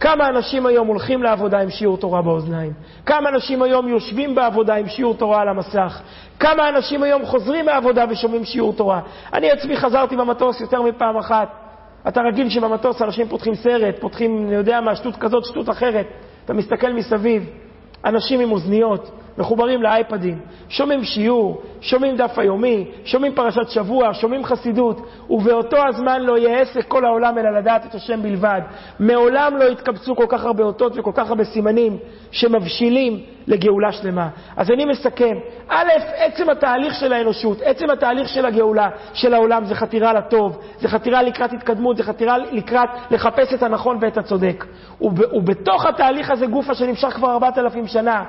[0.00, 2.72] כמה אנשים היום הולכים לעבודה עם שיעור תורה באוזניים?
[3.06, 6.00] כמה אנשים היום יושבים בעבודה עם שיעור תורה על המסך?
[6.40, 9.00] כמה אנשים היום חוזרים מהעבודה ושומעים שיעור תורה?
[9.32, 11.48] אני עצמי חזרתי במטוס יותר מפעם אחת.
[12.08, 16.06] אתה רגיל שבמטוס אנשים פותחים סרט, פותחים, אני יודע מה, שטות כזאת, שטות אחרת.
[16.44, 17.50] אתה מסתכל מסביב,
[18.04, 25.00] אנשים עם אוזניות, מחוברים לאייפדים, שומעים שיעור, שומעים דף היומי, שומעים פרשת שבוע, שומעים חסידות,
[25.30, 28.60] ובאותו הזמן לא יהיה עסק כל העולם אלא לדעת את השם בלבד.
[29.00, 31.98] מעולם לא התקבצו כל כך הרבה אותות וכל כך הרבה סימנים
[32.30, 34.28] שמבשילים לגאולה שלמה.
[34.56, 35.36] אז אני מסכם,
[35.68, 40.88] א', עצם התהליך של האנושות, עצם התהליך של הגאולה של העולם זה חתירה לטוב, זה
[40.88, 44.64] חתירה לקראת התקדמות, זה חתירה לקראת לחפש את הנכון ואת הצודק.
[45.00, 48.24] ובתוך התהליך הזה גופה שנמשך כבר ארבעת אלפים שנה,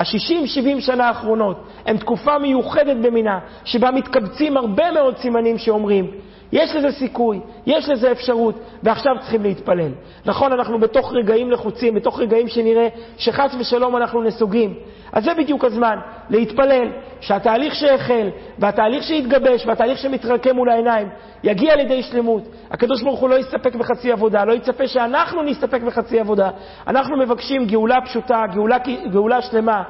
[0.00, 6.10] ה-60-70 שנה האחרונות הם תקופה מיוחדת במינה, שבה מתקבצים הרבה מאוד סימנים שאומרים,
[6.52, 9.92] יש לזה סיכוי, יש לזה אפשרות, ועכשיו צריכים להתפלל.
[10.26, 14.74] נכון, אנחנו בתוך רגעים לחוצים, בתוך רגעים שנראה שחס ושלום אנחנו נסוגים.
[15.12, 15.96] אז זה בדיוק הזמן,
[16.30, 16.88] להתפלל,
[17.20, 18.28] שהתהליך שהחל,
[18.58, 21.08] והתהליך שהתגבש, והתהליך שמתרקם מול העיניים,
[21.44, 22.42] יגיע לידי שלמות.
[22.70, 26.50] הקדוש ברוך הוא לא יסתפק בחצי עבודה, לא יצפה שאנחנו נסתפק בחצי עבודה.
[26.86, 28.76] אנחנו מבקשים גאולה פשוטה, גאולה,
[29.12, 29.82] גאולה שלמה.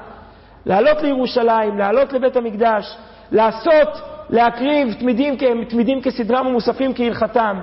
[0.67, 2.97] לעלות לירושלים, לעלות לבית המקדש,
[3.33, 3.89] לעשות
[4.31, 5.37] להקריב תמידים,
[5.69, 7.61] תמידים כסדרם ומוספים כהלכתם,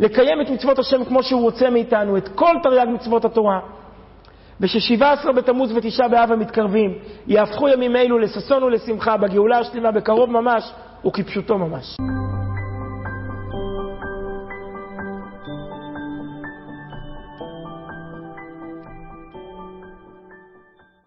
[0.00, 3.60] לקיים את מצוות השם כמו שהוא רוצה מאיתנו, את כל תרי"ג מצוות התורה.
[4.60, 6.94] וששבעה עשרה בתמוז ותשעה באב המתקרבים,
[7.26, 10.72] יהפכו ימים אלו לששון ולשמחה בגאולה השלמה בקרוב ממש
[11.06, 11.96] וכפשוטו ממש.